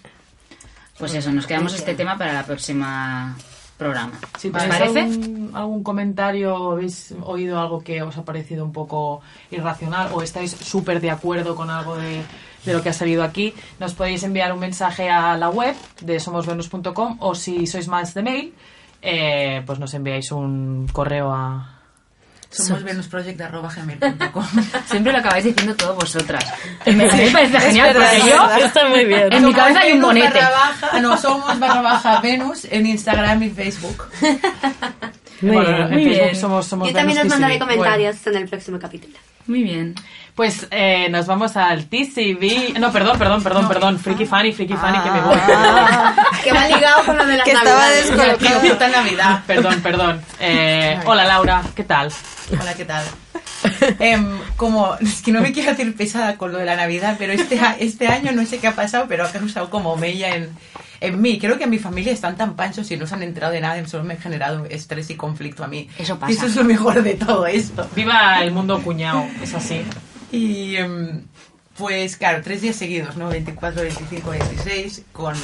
[0.99, 3.37] Pues eso, nos quedamos este tema para la próxima
[3.79, 4.13] programa.
[4.39, 5.01] Si ¿Os parece?
[5.01, 10.51] algún, algún comentario, habéis oído algo que os ha parecido un poco irracional o estáis
[10.51, 12.21] súper de acuerdo con algo de,
[12.67, 16.21] de lo que ha salido aquí, nos podéis enviar un mensaje a la web de
[16.21, 18.55] somosvenus.com o si sois más de mail,
[19.01, 21.70] eh, pues nos enviáis un correo a...
[22.51, 24.45] Somos venusproject.gmail.com
[24.87, 26.45] Siempre lo acabáis diciendo todos vosotras.
[26.87, 28.65] Mí me parece genial verdad, porque es yo...
[28.67, 29.33] Está muy bien.
[29.33, 30.29] En mi cabeza hay un bonete.
[30.41, 34.05] barra baja- no, somos barra baja Venus en Instagram y Facebook.
[35.43, 35.81] Muy Bueno, bien.
[35.83, 36.37] en muy Facebook bien.
[36.37, 37.67] somos, somos Yo también os Venus mandaré TCB.
[37.67, 39.17] comentarios en el próximo capítulo.
[39.47, 39.95] Muy bien.
[40.35, 42.79] Pues eh, nos vamos al TCB.
[42.79, 43.99] No, perdón, perdón, perdón, perdón.
[43.99, 45.37] Freaky Fanny, Freaky Fanny, que me voy.
[46.45, 48.07] que va ligado con lo de las Que estaba navidades.
[48.11, 48.59] descolocado.
[48.59, 49.43] Aquí está Navidad.
[49.47, 50.21] Perdón, perdón.
[50.39, 52.11] Eh, hola Laura, ¿qué tal?
[52.59, 53.05] Hola, ¿qué tal?
[53.99, 57.33] Em, como, es que no me quiero hacer pesada con lo de la Navidad, pero
[57.33, 60.49] este, este año no sé qué ha pasado, pero ha causado como mella en,
[61.01, 61.39] en mí.
[61.39, 63.79] Creo que en mi familia están tan panchos y no se han enterado de nada,
[63.79, 65.89] y solo me ha generado estrés y conflicto a mí.
[65.99, 66.33] Eso Y pasa.
[66.33, 67.89] eso es lo mejor de todo esto.
[67.95, 69.83] Viva el mundo cuñado, es así.
[70.33, 71.23] Y em,
[71.77, 73.29] pues claro, tres días seguidos, ¿no?
[73.29, 75.35] 24, 25, 26, con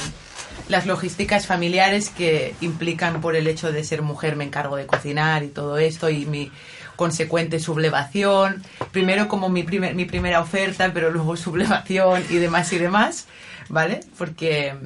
[0.69, 5.43] las logísticas familiares que implican por el hecho de ser mujer me encargo de cocinar
[5.43, 6.51] y todo esto y mi
[6.97, 8.61] consecuente sublevación.
[8.91, 13.27] Primero como mi, primer, mi primera oferta, pero luego sublevación y demás y demás,
[13.69, 14.01] ¿vale?
[14.17, 14.79] Porque em,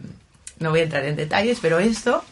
[0.60, 2.24] no voy a entrar en detalles, pero esto...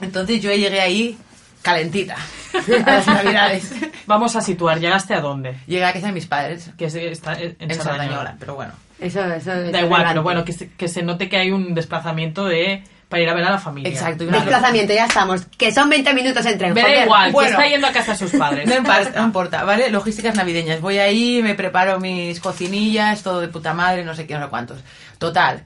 [0.00, 1.16] Entonces yo llegué ahí
[1.62, 2.16] calentita
[2.86, 3.70] a las navidades.
[4.06, 5.56] Vamos a situar, ¿llegaste a dónde?
[5.66, 8.72] Llegué a casa de mis padres, Que es- está en, en Sardañola, pero bueno.
[9.00, 11.74] Eso, eso es Da igual, pero bueno, que se, que se note que hay un
[11.74, 12.82] desplazamiento de
[13.14, 13.88] para ir a ver a la familia.
[13.92, 14.24] Exacto.
[14.24, 15.42] y una- Desplazamiento, ya estamos.
[15.56, 16.74] Que son 20 minutos en tren.
[16.74, 17.04] Me da joder.
[17.04, 17.48] igual, Bueno.
[17.48, 18.66] que está yendo a casa de sus padres.
[18.66, 19.88] No importa, no importa, ¿vale?
[19.90, 20.80] Logísticas navideñas.
[20.80, 24.50] Voy ahí, me preparo mis cocinillas, todo de puta madre, no sé qué, no sé
[24.50, 24.80] cuántos.
[25.18, 25.62] Total.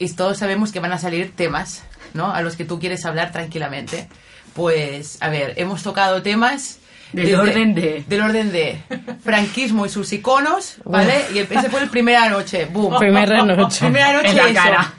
[0.00, 2.32] Y todos sabemos que van a salir temas, ¿no?
[2.34, 4.08] A los que tú quieres hablar tranquilamente.
[4.54, 6.79] Pues, a ver, hemos tocado temas...
[7.12, 8.80] Del desde- orden de- Del orden de
[9.22, 11.24] franquismo y sus iconos, ¿vale?
[11.34, 12.66] Y ese fue el primera noche.
[12.66, 12.98] ¡Boom!
[12.98, 13.80] Primera noche.
[13.80, 14.54] Primera noche En la eso.
[14.54, 14.92] cara.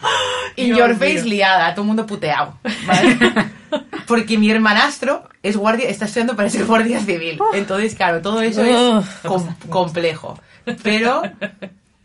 [0.57, 2.57] In Dios your face liada, todo el mundo puteado.
[2.85, 3.17] ¿vale?
[4.07, 7.39] Porque mi hermanastro es guardia, está estudiando para ser guardia civil.
[7.53, 9.25] Entonces, claro, todo eso es Uf.
[9.25, 10.37] com- complejo.
[10.83, 11.21] Pero,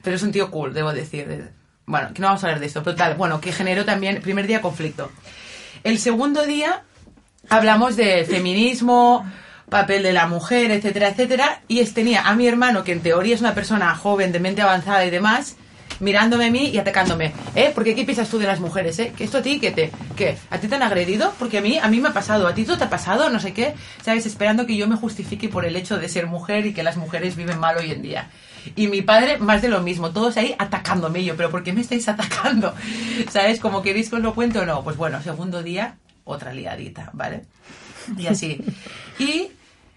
[0.03, 1.51] pero es un tío cool, debo decir.
[1.87, 3.15] Bueno, que no vamos a hablar de esto, pero tal.
[3.17, 5.11] Bueno, que generó también, primer día, conflicto.
[5.83, 6.83] El segundo día
[7.49, 9.25] hablamos de feminismo,
[9.69, 13.41] papel de la mujer, etcétera, etcétera, y tenía a mi hermano, que en teoría es
[13.41, 15.57] una persona joven, de mente avanzada y demás,
[16.01, 17.33] mirándome a mí y atacándome.
[17.55, 17.73] ¿Eh?
[17.75, 19.13] ¿Por qué piensas tú de las mujeres, eh?
[19.17, 20.37] ¿Que esto a ti qué te qué?
[20.51, 21.33] ¿A ti te han agredido?
[21.39, 23.41] Porque a mí a mí me ha pasado, a ti todo te ha pasado, no
[23.41, 24.27] sé qué, ¿sabes?
[24.27, 27.37] Esperando que yo me justifique por el hecho de ser mujer y que las mujeres
[27.37, 28.31] viven mal hoy en día.
[28.75, 31.25] Y mi padre, más de lo mismo, todos ahí atacándome.
[31.25, 32.75] Yo, ¿pero por qué me estáis atacando?
[33.31, 33.61] ¿Sabes?
[33.61, 34.83] Como queréis que os lo cuente o no.
[34.83, 37.45] Pues bueno, segundo día, otra liadita, ¿vale?
[38.19, 38.61] Y así.
[39.19, 39.49] Y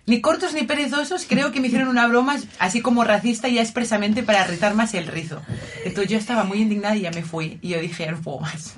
[0.05, 4.23] ni cortos ni perezosos, creo que me hicieron una broma así como racista ya expresamente
[4.23, 5.41] para rizar más el rizo.
[5.85, 7.59] Entonces yo estaba muy indignada y ya me fui.
[7.61, 8.75] Y yo dije, no puedo más.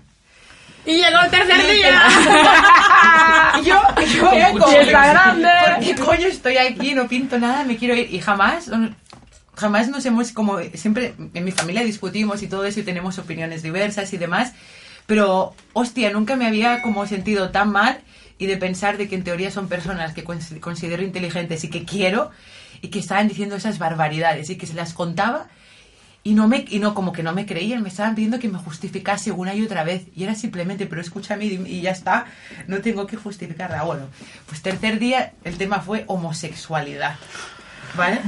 [0.85, 2.03] Y llegó el tercer día.
[3.63, 3.79] Yo,
[4.15, 5.49] yo era como, Fiesta grande.
[5.75, 6.95] ¿por qué coño estoy aquí?
[6.95, 8.11] No pinto nada, me quiero ir.
[8.11, 8.71] Y jamás,
[9.55, 13.61] jamás nos hemos, como siempre en mi familia discutimos y todo eso y tenemos opiniones
[13.61, 14.53] diversas y demás.
[15.05, 18.01] Pero, hostia, nunca me había como sentido tan mal
[18.41, 21.85] y de pensar de que en teoría son personas que cons- considero inteligentes y que
[21.85, 22.31] quiero
[22.81, 25.45] y que estaban diciendo esas barbaridades y que se las contaba
[26.23, 28.57] y no me y no como que no me creían me estaban pidiendo que me
[28.57, 32.25] justificase una y otra vez y era simplemente pero escúchame y, y ya está
[32.67, 34.07] no tengo que justificar nada bueno
[34.47, 37.15] pues tercer día el tema fue homosexualidad
[37.95, 38.21] vale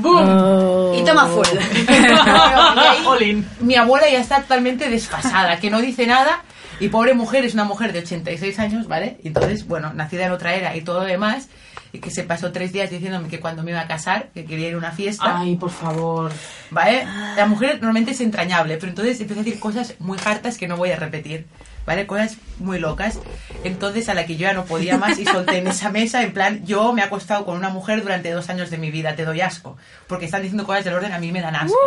[0.96, 1.48] Y toma full.
[1.88, 3.48] Y ahí, Olin.
[3.62, 6.44] mi abuela ya está totalmente desfasada, que no dice nada.
[6.80, 9.18] Y pobre mujer, es una mujer de 86 años, ¿vale?
[9.24, 11.50] Y entonces, bueno, nacida en otra era y todo lo demás.
[11.92, 14.70] Y que se pasó tres días diciéndome que cuando me iba a casar, que quería
[14.70, 15.40] ir a una fiesta.
[15.40, 16.32] Ay, por favor.
[16.72, 17.06] ¿Vale?
[17.36, 20.76] La mujer normalmente es entrañable, pero entonces empieza a decir cosas muy hartas que no
[20.76, 21.46] voy a repetir.
[21.86, 22.08] ¿Vale?
[22.08, 23.20] Cosas muy locas.
[23.64, 26.34] Entonces, a la que yo ya no podía más y solté en esa mesa, en
[26.34, 29.26] plan, yo me he acostado con una mujer durante dos años de mi vida, te
[29.26, 29.78] doy asco.
[30.08, 31.78] Porque están diciendo cosas del orden, a mí me dan asco.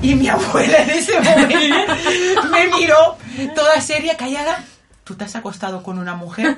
[0.00, 1.94] Y mi abuela en ese momento
[2.50, 3.16] me miró
[3.54, 4.64] toda seria, callada.
[5.04, 6.56] ¿Tú te has acostado con una mujer?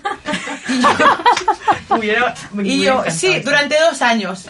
[0.68, 3.44] Y yo, Hubiera- me y yo, sí, eso.
[3.44, 4.46] durante dos años.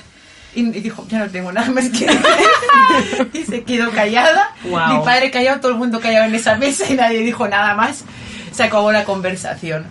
[0.55, 3.31] Y, dijo, ya no tengo nada más que decir.
[3.33, 4.51] y se quedó callada.
[4.65, 4.99] Guau.
[4.99, 8.05] Mi padre callado, todo el mundo callado en esa mesa y nadie dijo nada más.
[8.53, 9.85] Se acabó la conversación.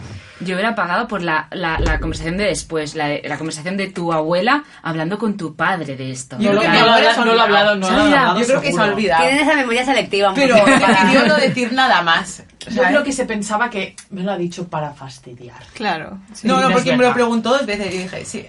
[0.43, 4.11] Yo hubiera pagado por la, la, la conversación de después, la, la conversación de tu
[4.13, 6.37] abuela hablando con tu padre de esto.
[6.39, 8.61] Yo No, lo- creo que no lo ha hablado, no lo ha hablado, Yo creo
[8.61, 9.23] que se ha olvidado.
[9.23, 10.31] Tienen esa memoria selectiva.
[10.35, 12.43] Pero decidió no decir nada más.
[12.67, 12.89] Yo ¿sabes?
[12.91, 15.61] creo que se pensaba que me lo ha dicho para fastidiar.
[15.73, 16.19] Claro.
[16.33, 16.47] sí.
[16.47, 18.45] no, no, porque me lo preguntó dos veces y dije, sí.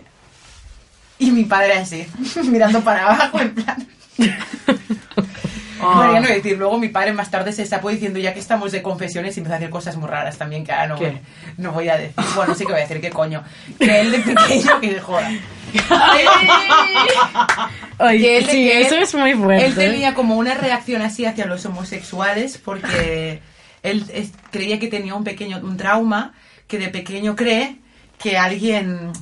[1.19, 2.07] Y mi padre así,
[2.45, 3.89] mirando para abajo, en plan.
[5.85, 5.95] Ah.
[5.97, 8.72] Bueno, ya no decir, luego mi padre más tarde se escapó diciendo, ya que estamos
[8.72, 11.18] de confesiones y empezó a hacer cosas muy raras también, que ahora no, voy,
[11.59, 12.14] no voy a decir.
[12.35, 13.43] Bueno, sí que voy a decir, ¿qué coño?
[13.78, 15.30] Que él de pequeño, que se joda.
[17.99, 19.66] Oye, Que él- sí, que él- eso es muy fuerte.
[19.66, 23.41] Él tenía como una reacción así hacia los homosexuales porque
[23.82, 26.32] él es- creía que tenía un pequeño un trauma
[26.66, 27.76] que de pequeño cree
[28.18, 29.12] que alguien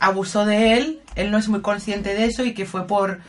[0.00, 3.20] abusó de él, él no es muy consciente de eso y que fue por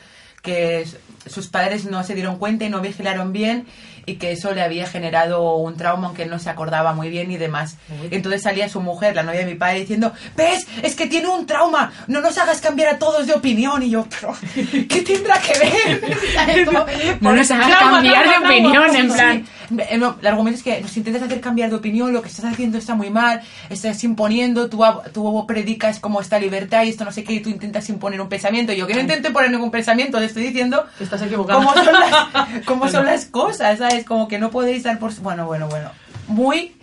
[0.42, 0.86] que
[1.30, 3.66] sus padres no se dieron cuenta y no vigilaron bien
[4.10, 7.32] y que eso le había generado un trauma aunque él no se acordaba muy bien
[7.32, 7.78] y demás.
[8.10, 10.68] Entonces salía su mujer, la novia de mi padre, diciendo, ¿ves?
[10.82, 13.84] Es que tiene un trauma, no nos hagas cambiar a todos de opinión.
[13.84, 14.36] Y yo, pero,
[14.88, 16.02] ¿qué tendrá que ver?
[17.22, 19.46] No nos hagas Trauma, cambiar de trauma, opinión, en plan.
[19.46, 19.52] sí.
[19.78, 22.46] Eh, no, el argumento es que nos intentas hacer cambiar de opinión, lo que estás
[22.46, 24.84] haciendo está muy mal, estás imponiendo, tú,
[25.14, 28.30] tú predicas como esta libertad y esto no sé qué, y tú intentas imponer un
[28.30, 28.74] pensamiento.
[28.74, 31.68] Yo que no intento poner ningún pensamiento, le estoy diciendo estás equivocando.
[31.68, 32.12] cómo son las,
[32.66, 33.99] cómo son las cosas, ¿sabes?
[34.06, 35.14] Como que no podéis dar por...
[35.22, 35.92] Bueno, bueno, bueno.
[36.28, 36.76] Muy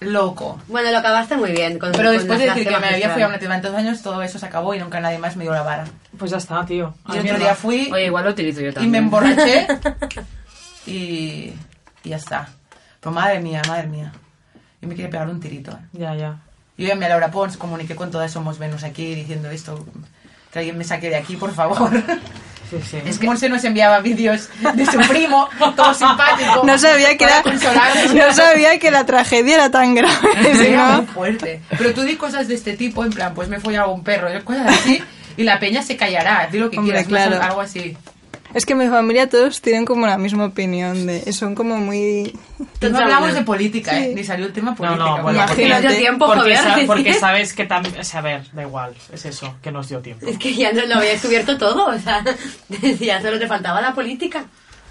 [0.00, 0.60] loco.
[0.68, 1.78] Bueno, lo acabaste muy bien.
[1.78, 3.12] Con, Pero con después de decir que frase me había magistral.
[3.14, 5.44] fui a una tienda tantos años, todo eso se acabó y nunca nadie más me
[5.44, 5.84] dio la vara.
[6.16, 6.94] Pues ya está, tío.
[7.04, 8.92] A Y mí otro día fui Oye, igual lo utilizo yo y también.
[8.92, 9.66] me emborraché
[10.86, 10.92] y,
[12.04, 12.48] y ya está.
[13.00, 14.12] Pero madre mía, madre mía.
[14.80, 15.72] Yo me quiere pegar un tirito.
[15.72, 15.86] ¿eh?
[15.92, 16.38] Ya, ya.
[16.76, 19.84] Yo llamé a Laura Pons, comuniqué con todas Somos Venus aquí diciendo esto.
[20.52, 21.90] Que alguien me saque de aquí, por favor.
[22.70, 22.98] Sí, sí.
[23.04, 26.62] Es que Monse nos enviaba vídeos de su primo, todo simpático.
[26.64, 27.42] No sabía que era,
[28.14, 30.14] no sabía que la tragedia era tan grave.
[30.68, 31.60] Era no- muy fuerte.
[31.78, 34.28] Pero tú di cosas de este tipo, en plan, pues me fui a un perro,
[34.44, 35.02] cosas así,
[35.36, 36.46] y la peña se callará.
[36.52, 37.42] Di lo que Hombre, quieras, claro.
[37.42, 37.96] algo así.
[38.54, 42.34] Es que en mi familia todos tienen como la misma opinión de son como muy
[42.80, 44.08] No hablamos de política, ¿eh?
[44.08, 44.14] Sí.
[44.14, 45.04] Ni salió el tema No, política.
[45.04, 45.48] no, bueno, Imagínate.
[45.48, 46.56] porque, Nos dio tiempo, porque, joder.
[46.58, 47.98] sa- porque sabes que también...
[48.00, 50.26] O sea, a ver, da igual, es eso, que nos dio tiempo.
[50.26, 52.24] Es que ya no lo había descubierto todo, o sea,
[52.68, 54.46] decía, solo te faltaba la política.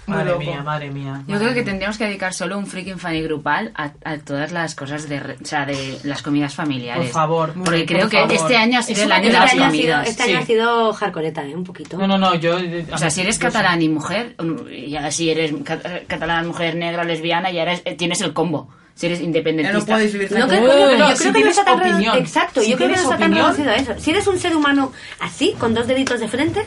[0.08, 0.40] Madre loco.
[0.40, 1.04] mía, madre mía.
[1.26, 1.64] Yo madre creo que mía.
[1.64, 5.36] tendríamos que dedicar solo un freaking funny grupal a, a todas las cosas de, re-
[5.42, 7.04] o sea, de las comidas familiares.
[7.04, 8.32] Por favor, Porque por creo que favor.
[8.32, 10.08] este año ha sido Es el año de las año, ha sido, comidas.
[10.08, 10.42] este año sí.
[10.42, 11.54] ha sido hardcoreeta, ¿eh?
[11.54, 11.98] Un poquito.
[11.98, 12.56] No, no, no, yo...
[12.92, 14.36] O sea, si eres catalana y mujer,
[14.70, 18.68] y ya si eres ca- catalana, mujer, negra, lesbiana, ya eres, eh, tienes el combo.
[18.94, 19.78] Si eres Ya independentista.
[19.78, 22.02] no puedes vivir tan No, coño, no, yo si creo que no está tan.
[22.16, 23.94] Exacto, Si yo creo que no está tan reducido a eso.
[23.96, 24.90] Si eres un ser humano
[25.20, 26.64] así, con dos deditos de frente,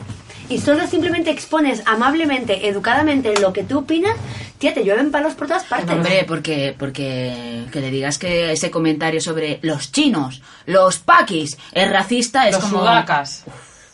[0.48, 4.16] y solo simplemente expones amablemente, educadamente lo que tú opinas,
[4.58, 5.90] tía, te llueven palos por todas partes.
[5.90, 11.90] Hombre, porque, porque que le digas que ese comentario sobre los chinos, los paquis, es
[11.90, 12.80] racista, es Los como...
[12.80, 13.44] sudacas.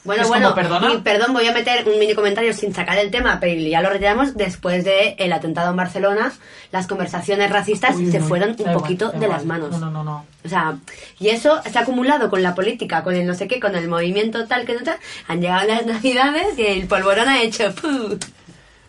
[0.08, 0.94] Bueno, Es bueno, como, ¿perdona?
[0.94, 3.90] y perdón, voy a meter un mini comentario sin sacar el tema, pero ya lo
[3.90, 4.34] retiramos.
[4.36, 6.32] Después del el atentado en Barcelona,
[6.72, 9.30] las conversaciones racistas Uy, se no, fueron un poquito de igual.
[9.30, 9.70] las manos.
[9.70, 10.24] No, no, no, no.
[10.44, 10.78] O sea,
[11.20, 13.86] y eso se ha acumulado con la política, con el no sé qué, con el
[13.86, 14.96] movimiento tal que no tal.
[15.26, 18.18] Han llegado las navidades y el polvorón ha hecho ¡pu!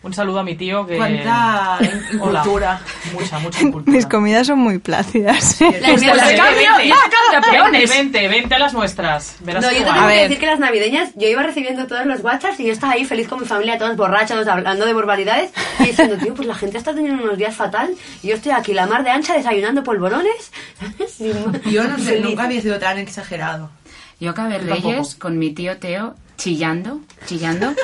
[0.02, 0.96] Un saludo a mi tío que...
[0.96, 1.78] Cuánta
[2.20, 2.40] Hola.
[2.42, 2.80] cultura.
[3.12, 3.84] Mucha, mucha cultura.
[3.86, 5.60] Mis comidas son muy plácidas.
[5.60, 7.94] La Pues te las cambio, Vente, ya.
[7.94, 9.36] Vente, vente a las nuestras.
[9.40, 9.92] Verás No, yo guay.
[9.92, 12.72] tengo A que decir que las navideñas yo iba recibiendo todos los WhatsApps y yo
[12.72, 16.48] estaba ahí feliz con mi familia, todos borrachos, hablando de barbaridades y diciendo, tío, pues
[16.48, 17.90] la gente está teniendo unos días fatal
[18.22, 20.50] y yo estoy aquí la mar de ancha desayunando polvorones.
[21.66, 23.70] Yo no sé, nunca había sido tan exagerado.
[24.18, 24.58] Yo acabé.
[24.58, 27.74] Reyes con mi tío Teo chillando, chillando.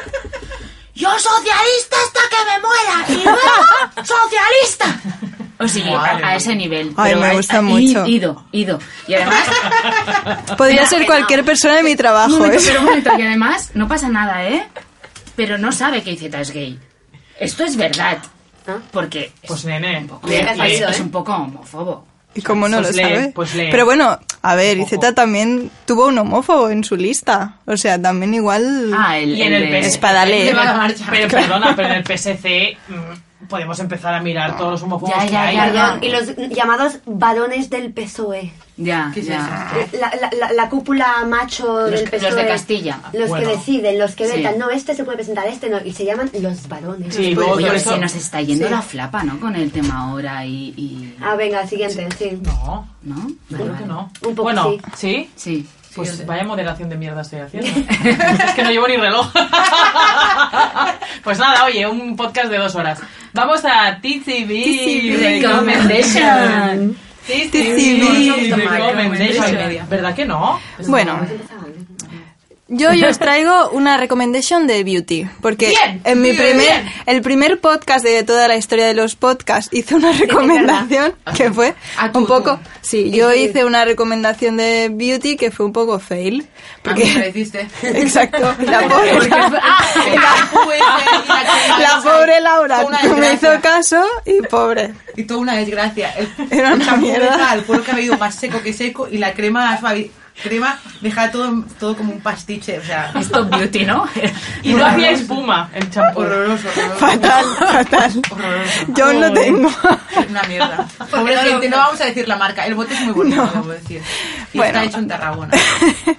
[0.96, 3.20] ¡Yo socialista hasta que me muera!
[3.20, 3.38] ¡Y luego
[4.04, 5.00] socialista!
[5.58, 6.92] O sea, Madre a, ese nivel.
[6.96, 8.04] Ay, pero me a- gusta a- mucho.
[8.06, 8.78] Ido, ido.
[9.06, 9.46] Y además...
[10.58, 12.30] Podría ser cualquier persona de mi un trabajo.
[12.30, 12.66] momento, eso.
[12.68, 14.66] pero un momento, y además no pasa nada, ¿eh?
[15.34, 16.78] Pero no sabe que Izeta es gay.
[17.38, 18.18] Esto es verdad.
[18.66, 18.78] ¿Ah?
[18.90, 21.02] Porque es, Pues nene, un poco, Mira que ha es- es ¿eh?
[21.02, 22.06] un poco homófobo.
[22.36, 23.32] ¿Y cómo no Pues lo lee, sabe?
[23.34, 23.68] pues lee.
[23.70, 24.86] Pero bueno, a ver, Ojo.
[24.86, 27.56] Izeta también tuvo un homófobo en su lista.
[27.66, 28.92] O sea, también igual...
[28.96, 29.86] Ah, el, Y en el de- PS.
[29.88, 30.44] Espadale.
[30.44, 31.04] Lleva la marcha.
[31.10, 32.94] Pero perdona, pero en el PSC mm,
[33.48, 35.56] podemos empezar a mirar todos los homófobos Ya, que ya, hay.
[35.56, 38.52] ya, Perdón, y los llamados varones del PSOE.
[38.78, 39.72] Ya, ¿Qué es ya.
[39.98, 42.30] La, la- la- la cúpula macho Los del que- PSOE.
[42.30, 43.00] los de Castilla.
[43.14, 43.48] Los Bueno.
[43.48, 44.36] que deciden, los que Sí.
[44.36, 44.58] vetan.
[44.58, 45.78] No, este se puede presentar, este no.
[45.82, 47.14] Y se llaman los varones.
[47.14, 48.70] Sí, Pues, Oye, eso- se nos está yendo Sí.
[48.72, 49.40] la flapa, ¿no?
[49.40, 50.74] Con el tema ahora y...
[50.76, 52.38] y- Ah, venga, siguiente, sí.
[52.42, 53.16] No, ¿No?
[53.16, 53.86] yo Vale, creo que vale.
[53.86, 54.10] no.
[54.28, 55.30] Un poco bueno, sí.
[55.36, 55.66] ¿sí?
[55.96, 57.68] Pues vaya moderación de mierda estoy haciendo.
[57.80, 59.32] es que no llevo ni reloj.
[61.24, 63.00] pues nada, oye, un podcast de dos horas.
[63.32, 66.96] Vamos a TCB Recommendation.
[67.26, 69.88] TCB TCB Recommendation.
[69.88, 70.60] ¿Verdad que no?
[70.86, 71.26] Bueno,
[72.68, 76.92] yo, yo os traigo una recommendation de beauty, porque Bien, en mi primer, bien.
[77.06, 81.74] el primer podcast de toda la historia de los podcasts hice una recomendación que fue
[81.96, 86.48] Ah, un poco, sí, yo hice una recomendación de beauty que fue un poco fail,
[86.84, 87.68] A mí me porque, hiciste.
[87.82, 89.28] exacto, la pobre,
[91.78, 94.92] la pobre Laura no me hizo caso y pobre.
[95.16, 96.10] Y toda una desgracia.
[96.16, 97.54] El, Era el una champú mierda.
[97.54, 100.10] el cuero cabelludo más seco que seco y la crema suavi-
[100.42, 102.78] crema deja todo, todo como un pastiche.
[102.78, 104.06] O sea, Stop Beauty, ¿no?
[104.62, 106.20] Y no hacía espuma el champú.
[106.20, 106.98] horroroso, horroroso.
[106.98, 108.22] Fatal, fatal.
[108.30, 108.70] Horroroso.
[108.94, 109.70] Yo no tengo.
[110.30, 110.86] Una mierda.
[111.10, 112.66] Pobre gente, no vamos a decir la marca.
[112.66, 114.02] El bote es muy bonito, debo decir.
[114.52, 114.78] Y Bueno.
[114.78, 115.52] está hecho en Tarragona.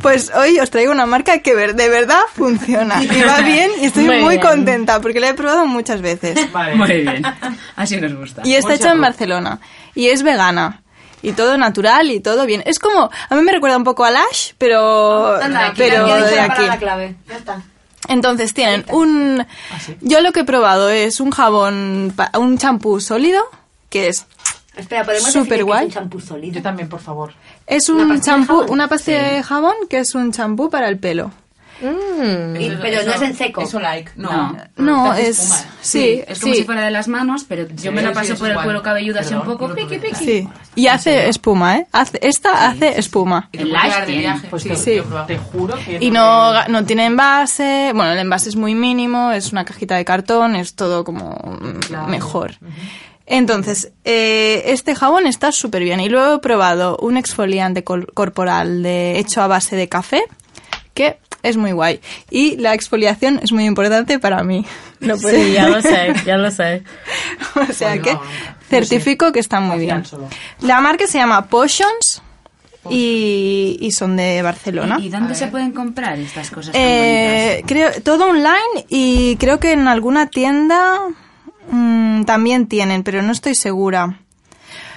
[0.00, 3.84] Pues hoy os traigo una marca que ver- de verdad funciona y va bien y
[3.84, 6.50] estoy Muy contenta porque la he probado muchas veces.
[6.52, 6.74] Vale.
[6.74, 7.22] Muy bien.
[7.76, 8.42] Así nos gusta.
[8.44, 9.00] Y está Mucho hecha en.
[9.00, 9.60] Barcelona
[9.94, 10.81] y es vegana
[11.22, 12.62] y todo natural y todo bien.
[12.66, 16.48] Es como, a mí me recuerda un poco a Lash, pero, Anda, dicho de aquí.
[16.56, 17.16] palabra clave.
[17.28, 17.62] Ya está.
[18.08, 19.46] Entonces tienen un...
[20.00, 23.42] Yo lo que he probado es un jabón, pa- un champú sólido,
[23.90, 24.26] que es...
[24.76, 25.80] Espera, ¿podemos Súper decir que guay.
[25.80, 26.54] es un champú sólido?
[26.54, 27.32] Yo también, por favor.
[27.66, 28.70] Es ¿Una un champú, jabón?
[28.70, 31.30] una pastilla de jabón que es un champú para el pelo.
[31.80, 32.56] Mm.
[32.60, 33.62] Y- pero no es en seco.
[33.62, 34.12] Eso like.
[34.16, 34.56] No.
[34.76, 35.14] No.
[35.14, 35.38] Es...
[35.38, 35.64] espuma.
[35.80, 36.60] Sí, Es como sí.
[36.60, 39.34] si fuera de las manos, pero yo me la paso por el cuero cabelludo así
[39.34, 40.14] un poco piqui piqui.
[40.24, 40.48] Sí.
[40.74, 41.86] Y hace espuma, ¿eh?
[41.92, 43.48] Hace, esta hace espuma.
[43.52, 44.40] El Lash tiene.
[44.48, 45.98] Pues sí, te, juro que...
[46.00, 50.04] Y no, no tiene envase, bueno, el envase es muy mínimo, es una cajita de
[50.04, 52.08] cartón, es todo como Claro.
[52.08, 52.52] mejor.
[53.26, 59.18] Entonces, eh, este jabón está súper bien y luego he probado un exfoliante corporal de,
[59.18, 60.22] hecho a base de café,
[60.94, 62.00] que es muy guay.
[62.30, 64.64] Y la exfoliación es muy importante para mí.
[65.00, 66.82] No puede- Sí, ya lo sé, ya lo sé.
[67.54, 68.30] o sea Pues que no, no.
[68.68, 70.02] certifico que está muy bien.
[70.60, 72.22] La marca se llama Potions
[72.90, 74.98] y, y son de Barcelona.
[75.00, 79.72] ¿Y dónde se pueden comprar estas cosas tan Eh, creo todo online y creo que
[79.72, 80.98] en alguna tienda
[81.70, 84.18] mm, también tienen, pero no estoy segura.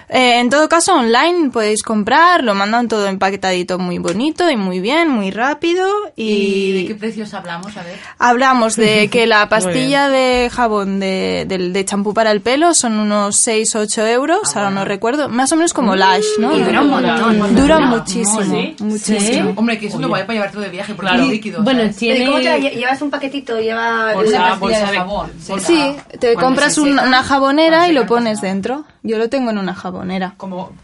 [0.10, 4.80] Eh, en todo caso, online podéis comprar, lo mandan todo empaquetadito muy bonito y muy
[4.80, 5.88] bien, muy rápido.
[6.16, 7.76] ¿Y Y, de qué precios hablamos?
[7.78, 7.98] A ver.
[8.20, 13.00] hablamos de que la pastilla de jabón de, del- de champú para el pelo son
[13.00, 16.56] unos 6 8 euros, ahora no recuerdo, más o menos como Lash, ¿no?
[16.56, 17.56] Y dura un montón.
[17.56, 18.76] Dura muchísimo, ¿Sí?
[18.80, 19.54] muchísimo.
[19.56, 21.24] Hombre, que eso lo voy a llevar todo de viaje porque Claro.
[21.24, 21.64] es líquido.
[21.64, 21.98] Bueno, ¿sabes?
[22.00, 22.60] Pero ¿y ¿Cómo te tiene...
[22.60, 23.60] lle- llevas un paquetito?
[23.60, 25.32] Lleva Bolsa, Una pastilla bolsa de de- jabón.
[25.60, 28.86] Sí, te compras una jabonera y lo pones dentro.
[29.08, 30.34] Yo lo tengo en una jabonera.
[30.38, 30.76] ¿Como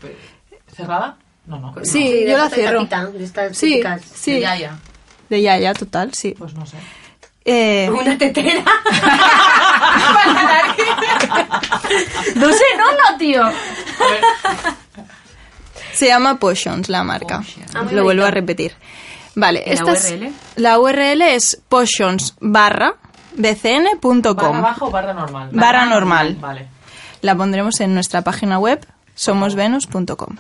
[0.76, 1.18] cerrada?
[1.48, 1.74] No, no.
[1.84, 2.80] Sí, de yo la cierro.
[2.88, 4.02] tapita, de estas Sí, típicas.
[4.14, 4.40] sí.
[4.40, 4.78] Ya, ya.
[5.30, 6.36] De Yaya, total, sí.
[6.38, 6.78] Pues no sé.
[7.46, 8.64] Eh, Una tetera.
[12.36, 13.44] No sé, no, no, tío.
[15.94, 17.38] se llama Potions la marca.
[17.40, 17.76] Potions.
[17.76, 18.74] Ah, Lo vuelvo a repetir.
[19.36, 20.34] Vale, ¿Y la esta es- URL?
[20.58, 22.96] la URL es potions barra
[23.34, 24.62] ¿Barra bcn.com.
[24.62, 25.50] baja o barra normal?
[25.54, 26.36] Barra normal.
[26.40, 26.68] Vale.
[27.22, 30.38] La pondremos en nuestra página web somosvenus.com.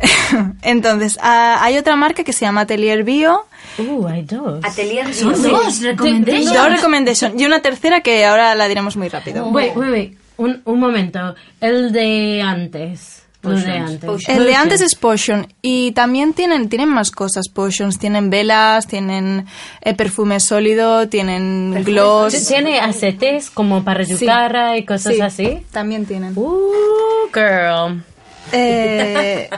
[0.62, 3.44] Entonces, ah, hay otra marca que se llama Atelier Bio,
[3.78, 4.64] Uh, hay dos.
[4.64, 5.50] Atelier Son Bio.
[5.50, 6.54] dos recomendation.
[6.54, 9.48] dos recommendation y una tercera que ahora la diremos muy rápido.
[9.48, 10.18] Wait, wait, wait.
[10.38, 11.34] Un, un momento.
[11.60, 13.25] El de antes.
[13.52, 14.28] El de antes.
[14.28, 17.98] El de antes es Potion y también tienen, tienen más cosas Potions.
[17.98, 19.46] Tienen velas, tienen
[19.80, 22.46] eh, perfume sólido, tienen gloss.
[22.46, 24.26] Tiene acetes como para tu Sí.
[24.26, 25.66] cara y cosas Sí, así.
[25.70, 26.32] También tienen.
[26.36, 28.02] Uh, girl.
[28.52, 29.50] Eh,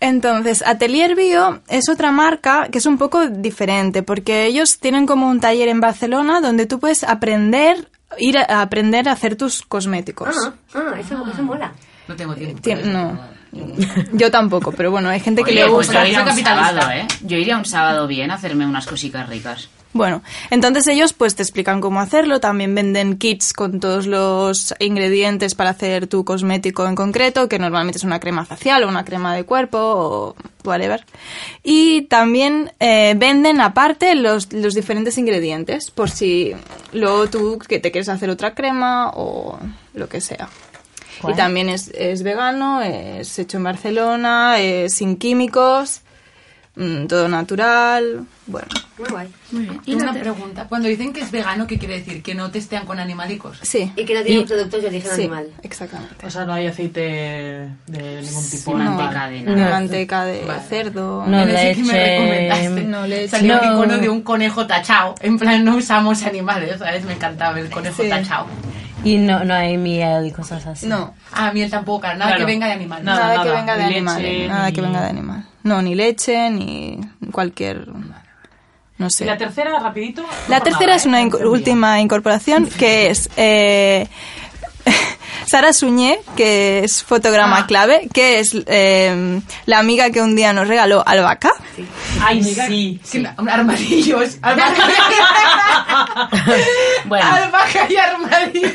[0.00, 5.28] entonces, Atelier Bio es otra marca que es un poco diferente porque ellos tienen como
[5.28, 9.62] un taller en Barcelona donde tú puedes aprender, ir a, a aprender a hacer tus
[9.62, 10.28] cosméticos.
[10.44, 11.72] Ah, ah, eso, eso mola.
[12.08, 12.60] No tengo tiempo.
[12.62, 13.18] Tien- no,
[14.12, 16.02] yo tampoco, pero bueno, hay gente que Oye, le pues gusta.
[16.04, 17.06] yo iría un sábado, ¿eh?
[17.22, 19.68] Yo iría un sábado bien a hacerme unas cositas ricas.
[19.92, 25.54] Bueno, entonces ellos pues te explican cómo hacerlo, también venden kits con todos los ingredientes
[25.54, 29.34] para hacer tu cosmético en concreto, que normalmente es una crema facial o una crema
[29.34, 31.02] de cuerpo o whatever.
[31.62, 36.52] Y también eh, venden aparte los, los diferentes ingredientes, por si
[36.92, 39.58] luego tú que te quieres hacer otra crema o
[39.94, 40.50] lo que sea.
[41.28, 46.00] Y también es, es vegano, es hecho en Barcelona, es sin químicos,
[46.76, 48.68] mm, todo natural, bueno.
[48.98, 49.28] Muy guay.
[49.50, 49.80] Muy bien.
[49.84, 50.66] Y una pregunta.
[50.70, 52.22] Cuando dicen que es vegano, ¿qué quiere decir?
[52.22, 53.58] ¿Que no testean con animalicos?
[53.62, 53.92] Sí.
[53.94, 55.48] Y que no tiene Y- productos de origen Sí, animal.
[55.62, 56.26] exactamente.
[56.26, 58.72] O sea, no hay aceite de ningún tipo.
[58.72, 58.96] Sin animal.
[58.96, 61.24] manteca de manteca de cerdo.
[61.26, 62.18] No, En ese que me leche.
[62.18, 62.84] recomendaste.
[62.84, 63.28] No leche.
[63.28, 63.60] Salió No.
[63.62, 65.14] un icono de un conejo tachado.
[65.20, 67.04] En plan, no usamos animales, ¿sabes?
[67.04, 68.08] Me encantaba el conejo Sí.
[68.08, 68.46] tachado.
[69.06, 70.86] Y no, no hay miel y cosas así.
[70.86, 72.38] No, Ah, miel tampoco, nada Claro.
[72.38, 73.04] que venga de animal.
[73.04, 74.22] Nada, nada, que venga de ni animal.
[74.22, 75.44] leche, nada ni- que venga de animal.
[75.62, 77.00] No, ni leche, ni
[77.32, 77.86] cualquier...
[78.98, 79.26] No Y sé.
[79.26, 80.24] la tercera, rapidito.
[80.48, 81.08] La tercera nada, es ¿eh?
[81.08, 81.48] una entendía.
[81.50, 84.08] última incorporación que es eh,
[85.46, 87.66] Sara Suñé, que es fotograma Ah.
[87.66, 91.52] clave, que es eh, la amiga que un día nos regaló albahaca.
[92.20, 93.00] Ay, sí.
[93.04, 94.38] Sí, armadillos.
[94.42, 94.84] Albahaca,
[97.04, 98.72] Bueno, albahaca y armadillos.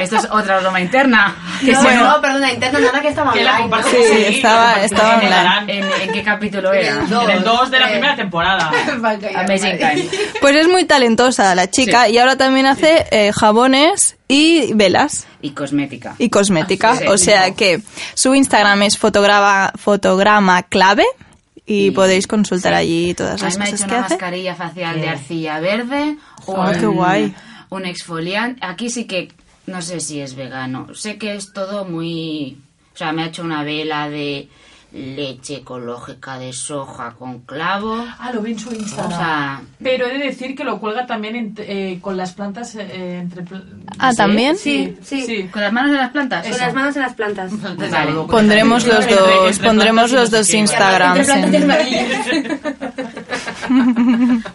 [0.00, 1.34] esto es otra broma interna.
[1.60, 5.78] Que No, si bueno, no, perdona, interna, nada que estaba Sí, estaba- estaba compartimos online.
[5.78, 6.96] en ¿en, en qué capítulo era?
[7.06, 7.24] Dos.
[7.24, 7.90] En el 2 de la Eh.
[7.92, 8.70] primera temporada.
[8.88, 9.78] Albahaca y Amazing.
[9.78, 10.08] Time.
[10.40, 12.12] Pues es muy talentosa la chica Sí.
[12.12, 15.26] y ahora también hace eh, jabones y velas.
[15.42, 16.14] Y cosmética.
[16.18, 16.96] y cosmética.
[16.96, 17.06] Sí.
[17.08, 17.82] o sea que
[18.14, 21.04] su Instagram es fotograma, fotograma clave
[21.66, 24.04] y Y- podéis consultar allí todas A las mí me ha cosas hecho que una
[24.06, 24.14] hace.
[24.14, 26.16] mascarilla facial de arcilla verde.
[26.46, 27.34] Oh, qué guay.
[27.70, 28.64] Un exfoliante.
[28.64, 29.32] Aquí sí que
[29.66, 30.94] no sé si es vegano.
[30.94, 32.58] Sé que es todo muy...
[32.94, 34.48] O sea, me ha hecho una vela de
[34.92, 38.04] leche ecológica de soja con clavo.
[38.18, 39.12] Ah, lo vi en su Instagram.
[39.12, 42.74] O sea, Pero he de decir que lo cuelga también en- eh, con las plantas
[42.74, 43.44] eh, entre...
[43.98, 44.16] Ah, ¿Sí?
[44.16, 44.56] ¿también?
[44.56, 45.48] Sí, sí.
[45.52, 46.46] con las manos en las plantas.
[46.48, 47.52] Con las manos en las plantas.
[47.90, 48.12] Vale.
[48.28, 50.46] Pondremos los dos, entre pondremos los dos
[51.24, 51.32] sé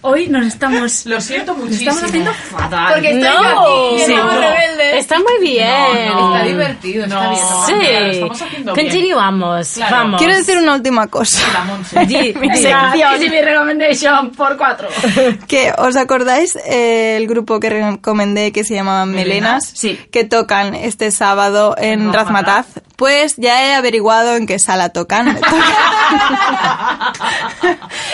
[0.02, 1.06] Hoy nos estamos...
[1.06, 1.92] Lo siento muchísimo.
[1.92, 2.94] Estamos haciendo fatal.
[2.94, 4.42] Porque estoy yo No, aquí, y Sí, estamos no.
[4.42, 4.96] rebeldes.
[4.96, 5.68] Está muy bien.
[6.10, 6.36] No, no.
[6.36, 7.30] Está divertido, está No.
[7.30, 7.42] bien.
[7.66, 7.74] Sí.
[7.74, 8.86] Lo estamos haciendo bien.
[8.88, 9.72] Continuamos.
[9.76, 9.96] Claro.
[9.96, 10.18] Vamos.
[10.20, 11.48] Quiero decir una última cosa.
[11.94, 14.88] La Easy mi recommendation por cuatro.
[15.48, 20.00] Que os acordáis eh, el grupo que recomendé que se llamaban Melenas, Sí.
[20.12, 22.68] que tocan este sábado En Razmataz.
[22.96, 25.40] Pues ya he averiguado en qué sala tocan.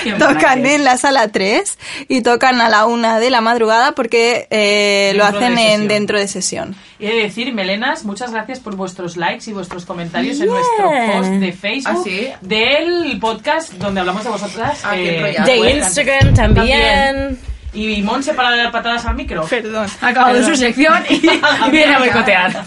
[0.20, 1.78] Tocan en la sala 3
[2.08, 6.18] y tocan a la una de la madrugada porque eh, lo de hacen en dentro
[6.20, 6.76] de sesión.
[7.00, 10.90] Y he de decir, Melenas, muchas gracias por vuestros likes y vuestros comentarios en nuestro
[11.14, 12.28] post de Facebook ¿Ah, sí?
[12.42, 14.82] del podcast donde hablamos de vosotras.
[14.84, 15.36] Ah, eh.
[15.46, 17.40] De Instagram también.
[17.74, 19.46] Y Monse para dar patadas al micro.
[19.46, 19.88] Perdón.
[20.02, 21.22] Ha acabado su sección y, y
[21.72, 22.64] viene a boicotear.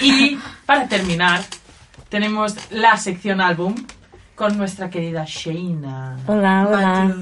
[0.00, 1.42] Y para terminar,
[2.08, 3.74] tenemos la sección álbum
[4.34, 6.18] con nuestra querida Sheina.
[6.26, 7.16] Hola, hola.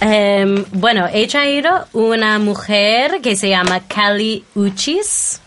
[0.00, 5.40] Em, bueno, he traído una mujer que se llama Cali Uchis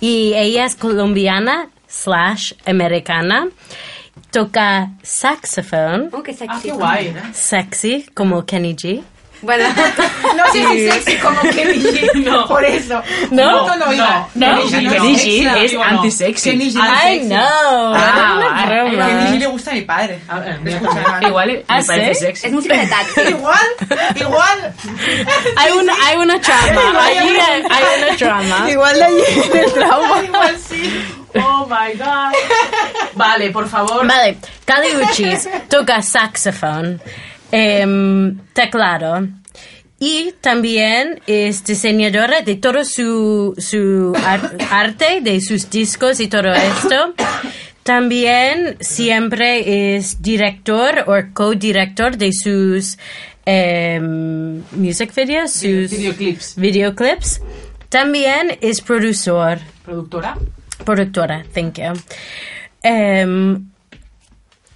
[0.00, 3.48] y ella es colombiana slash americana.
[4.32, 6.54] Toca saxofón, Oh, qué sexy.
[6.56, 7.14] Ah, qué guay.
[7.34, 9.02] sexy como Kenny G.
[9.42, 9.64] Bueno,
[10.36, 12.10] No sé si sexy como Kenny G.
[12.24, 12.46] No.
[12.48, 13.02] Por eso.
[13.30, 13.86] No, no, no,
[14.34, 15.64] no, Kenny G no Kenny es G sexy.
[15.76, 16.50] es antisexy.
[16.50, 16.74] Kenny G
[17.24, 17.92] no know.
[17.94, 18.96] Ah, Kenny.
[19.36, 20.18] G le gusta a mi padre.
[21.26, 22.24] Igual ¿Ah, me parece sí?
[22.26, 22.46] sexy.
[22.46, 23.20] es música de taxi.
[23.28, 23.66] Igual,
[24.14, 24.74] igual.
[25.56, 27.04] Hay una, hay una trama.
[27.04, 28.70] Allí hay, hay una trama.
[28.70, 29.22] Igual de allí
[29.52, 30.24] en el trauma.
[30.24, 31.04] Igual sí.
[31.34, 32.32] Oh my god.
[33.14, 34.06] Vale, por favor.
[34.06, 37.00] Vale, Cali Uchis toca saxofón,
[37.50, 39.28] em, teclado
[39.98, 46.52] y también es diseñadora de todo su, su ar- arte, de sus discos y todo
[46.52, 47.14] esto.
[47.82, 52.96] También siempre es director o co-director de sus
[53.44, 56.54] em, music videos, sus Videoclips.
[56.56, 57.40] videoclips.
[57.88, 60.36] También es productor Productora.
[60.84, 61.92] Productora, thank you.
[62.82, 63.68] Em,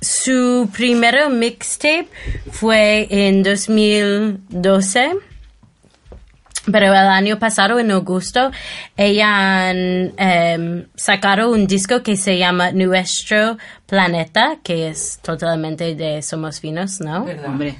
[0.01, 2.09] su primero mixtape
[2.51, 5.17] fue en 2012,
[6.71, 8.51] pero el año pasado, en agosto,
[8.97, 16.61] ella em, sacaron un disco que se llama Nuestro Planeta, que es totalmente de Somos
[16.61, 17.25] Finos, ¿no?
[17.45, 17.77] Hombre.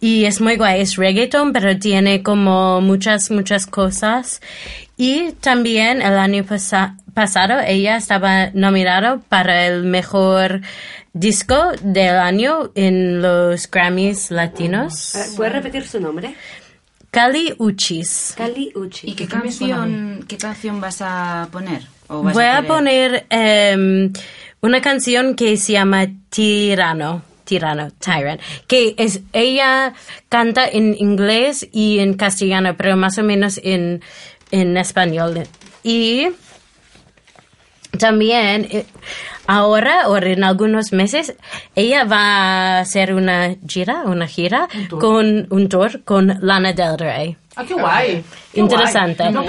[0.00, 4.40] Y es muy guay, es reggaeton, pero tiene como muchas, muchas cosas.
[4.96, 10.60] Y también el año pasa- pasado ella estaba nominada para el mejor
[11.12, 15.14] disco del año en los Grammys latinos.
[15.36, 16.34] ¿Puedes repetir su nombre?
[17.10, 18.34] Cali Uchis.
[18.36, 19.10] Cali Uchi.
[19.10, 21.82] ¿Y qué ¿Por qué me suena a canción, qué canción vas a poner?
[22.06, 24.12] ¿O vas Voy a poner em,
[24.60, 27.22] una canción que se llama Tirano.
[27.48, 29.94] Tirano, Tyrant, que es, ella
[30.28, 34.02] canta en inglés y en castellano, pero más o menos en,
[34.50, 35.44] en español.
[35.82, 36.28] Y
[37.98, 38.84] también eh,
[39.46, 41.34] ahora o en algunos meses
[41.74, 46.98] ella va a hacer una gira, una gira Un con un tour con Lana Del
[46.98, 47.36] Rey.
[47.56, 48.24] Ah, qué guay.
[48.52, 49.22] Qué Interesante.
[49.30, 49.32] guay.
[49.32, 49.40] No.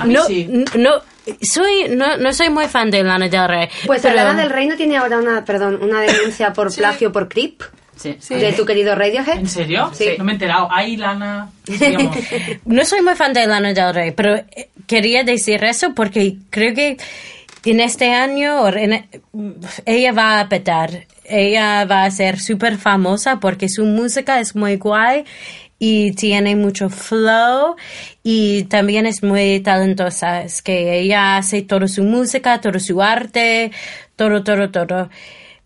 [0.00, 0.64] A mí sí.
[0.78, 0.90] no,
[1.40, 3.68] soy, no, no soy muy fan de Lana Del Rey.
[3.86, 7.28] Pues pero- Lana del Rey no tiene ahora una, perdón, una denuncia por plagio por
[7.28, 7.62] Creep
[7.96, 8.14] Sí.
[8.28, 9.38] de tu querido Radiohead.
[9.38, 9.90] ¿En serio?
[9.94, 10.10] Sí.
[10.18, 10.68] No me he enterado.
[10.70, 11.48] Ay, Lana.
[11.66, 12.14] digamos.
[12.66, 16.74] No soy muy fan de Lana Del Rey, pero eh, quería decir eso porque creo
[16.74, 16.98] que
[17.64, 19.06] en este año en-
[19.86, 21.06] ella va a petar.
[21.24, 25.24] Ella va a ser súper famosa porque su música es muy guay
[25.78, 27.76] y tiene mucho flow
[28.22, 30.42] y también es muy talentosa.
[30.42, 33.70] Es que ella hace toda su música, todo su arte,
[34.16, 35.10] todo, todo, todo.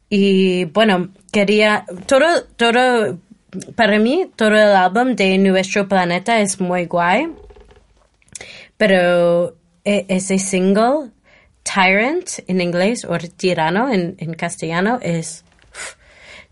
[0.09, 3.19] Y bueno, quería, todo, todo,
[3.77, 7.29] para mí, todo el álbum de Nuestro Planeta es muy guay.
[8.77, 11.11] Pero e- ese single,
[11.63, 15.45] Tyrant en inglés o Tirano en, en castellano, es.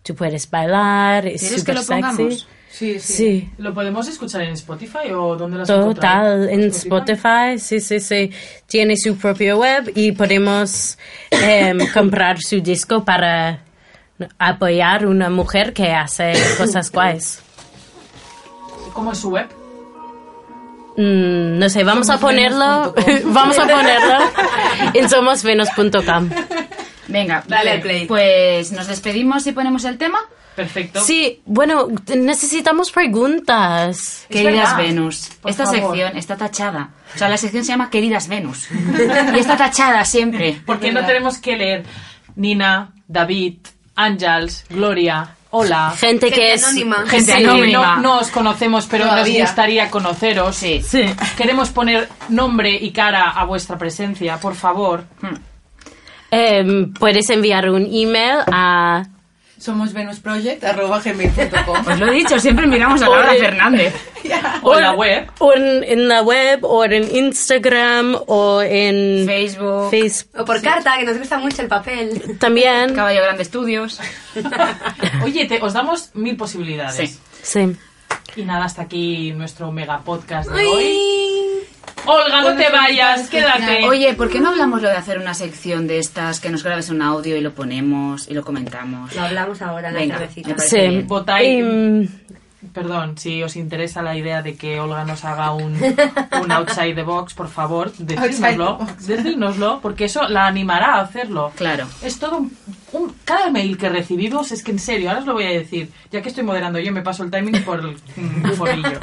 [0.03, 1.89] Tú puedes bailar, es ¿Quieres que súper sexy.
[1.93, 2.49] pongamos?
[2.79, 3.13] Sí, sí.
[3.13, 3.51] Sí.
[3.59, 6.45] ¿Lo podemos escuchar en Spotify o dónde lo Total, encontrado?
[6.45, 8.31] en Spotify, sí, sí, sí.
[8.67, 10.97] Tiene su propio web y podemos
[11.33, 13.65] em, comprar su disco para
[14.39, 17.41] apoyar a una mujer que hace cosas guays.
[18.93, 19.49] ¿Cómo es su web?
[20.97, 24.19] Mm, no sé, vamos a ponerlo, vamos a ponerlo
[24.95, 26.31] en somosvenos.com.
[27.09, 28.07] Venga, Dale al play.
[28.07, 30.21] Pues nos despedimos y ponemos el tema.
[30.59, 31.01] Perfecto.
[31.01, 31.87] Sí, bueno,
[32.17, 33.97] necesitamos preguntas.
[33.97, 34.77] Es Queridas verdad.
[34.77, 35.31] Venus.
[35.41, 35.81] Por Esta favor.
[35.97, 36.91] sección está tachada.
[37.15, 38.67] O sea, la sección se llama Queridas Venus.
[39.35, 40.61] y está tachada siempre.
[40.67, 41.85] Porque no tenemos que leer
[42.35, 43.59] Nina, David,
[43.95, 45.95] Ángels, Gloria, Hola.
[45.97, 46.65] Gente que es...
[46.65, 47.07] anónima.
[47.07, 47.97] Gente Sí, anónima.
[47.97, 49.39] no, no os conocemos, pero Todavía.
[49.41, 50.57] nos gustaría conoceros.
[50.57, 50.83] Sí.
[50.83, 51.05] Sí.
[51.37, 55.05] Queremos poner nombre y cara a vuestra presencia, por favor.
[56.31, 59.05] Em, puedes enviar un email a...
[59.59, 63.35] Somos venusproject.gmail.com Os lo he dicho, siempre miramos a Laura.
[63.35, 63.95] Fernández.
[64.63, 65.31] O en la web.
[65.39, 70.41] O en, en la web, o en Instagram, o en Facebook, Facebook.
[70.41, 72.37] O por carta, que nos gusta mucho el papel.
[72.39, 72.95] También.
[72.95, 74.01] Caballo Grande Estudios.
[75.25, 77.11] Oye, te- os damos mil posibilidades.
[77.11, 77.19] Sí.
[77.43, 77.77] Sí.
[78.37, 81.38] Y nada, hasta aquí nuestro mega podcast de hoy.
[82.09, 83.85] Olga, no te vayas, quédate.
[83.87, 86.89] Oye, ¿por qué no hablamos lo de hacer una sección de estas que nos grabes
[86.91, 89.15] un audio y lo ponemos y lo comentamos?
[89.15, 90.29] Lo hablamos ahora en la Venga,
[90.59, 91.03] Sí.
[91.07, 91.65] Votáis.
[91.65, 92.03] Mm,
[92.73, 95.75] perdón, si os interesa la idea de que Olga nos haga un,
[96.43, 101.53] un outside the box, por favor, decídnoslo, decídnoslo, porque eso la animará a hacerlo.
[101.57, 101.87] Claro.
[102.03, 102.57] Es todo un,
[102.93, 105.91] un- Cada mail que recibimos, es que en serio, ahora os lo voy a decir,
[106.11, 108.99] ya que estoy moderando yo, me paso el timing por el mm, forrillo.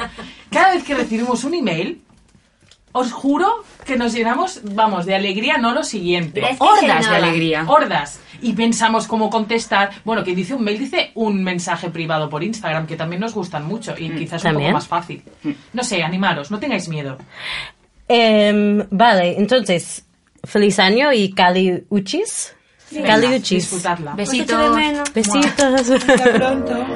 [0.50, 2.02] Cada vez que recibimos un email,
[2.96, 6.40] os juro que nos llenamos, vamos, de alegría, no lo siguiente.
[6.40, 7.16] Es que Hordas de nada.
[7.16, 7.64] alegría.
[7.66, 8.20] Hordas.
[8.42, 9.90] Y pensamos cómo contestar.
[10.04, 13.64] Bueno, que dice un mail, dice un mensaje privado por Instagram, que también nos gustan
[13.66, 14.70] mucho y quizás un También.
[14.70, 15.22] poco más fácil.
[15.72, 17.16] No sé, animaros, no tengáis miedo.
[18.08, 20.04] Em, vale, entonces,
[20.44, 22.54] feliz año y Cali Uchis.
[22.90, 23.82] Cali Venga, Uchis.
[23.82, 24.76] De Besitos.
[24.76, 25.12] menos.
[25.12, 25.90] Besitos.
[25.90, 26.86] Hasta pronto.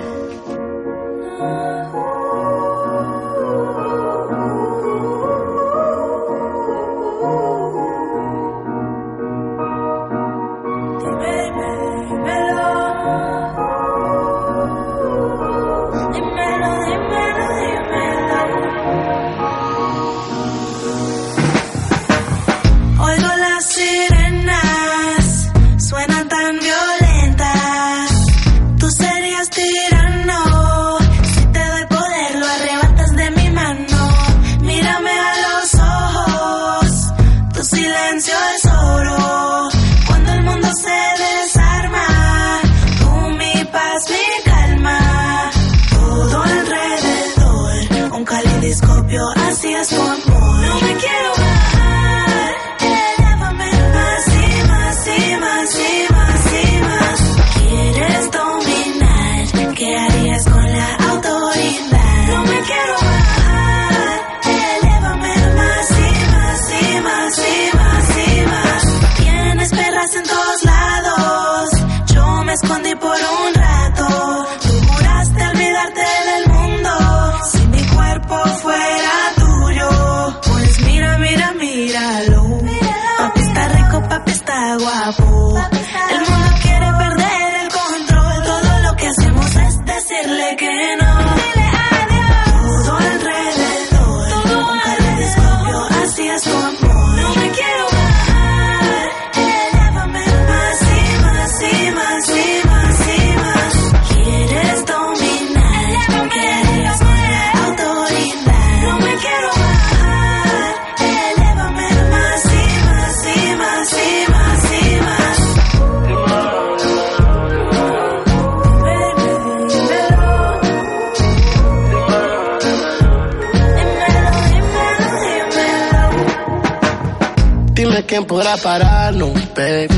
[128.21, 129.89] Quién podrá pararnos, baby.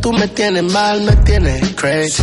[0.00, 2.22] Tú me tienes mal, me tienes crazy.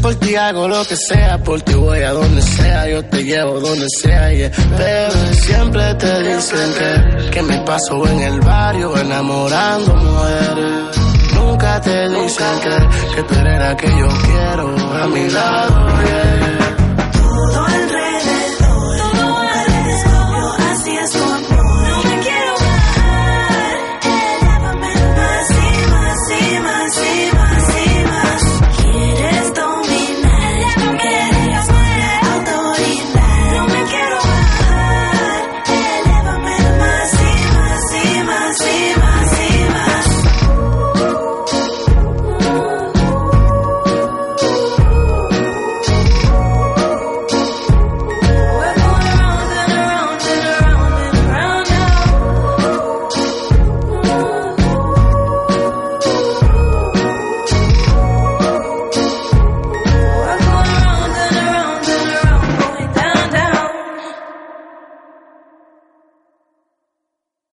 [0.00, 3.60] Por ti hago lo que sea, por ti voy a donde sea, yo te llevo
[3.60, 4.50] donde sea, yeah.
[4.78, 10.96] Baby, siempre te dicen que, que me paso en el barrio enamorando mujeres.
[11.34, 16.49] Nunca te dicen que, que tú eres la que yo quiero a mi lado, yeah.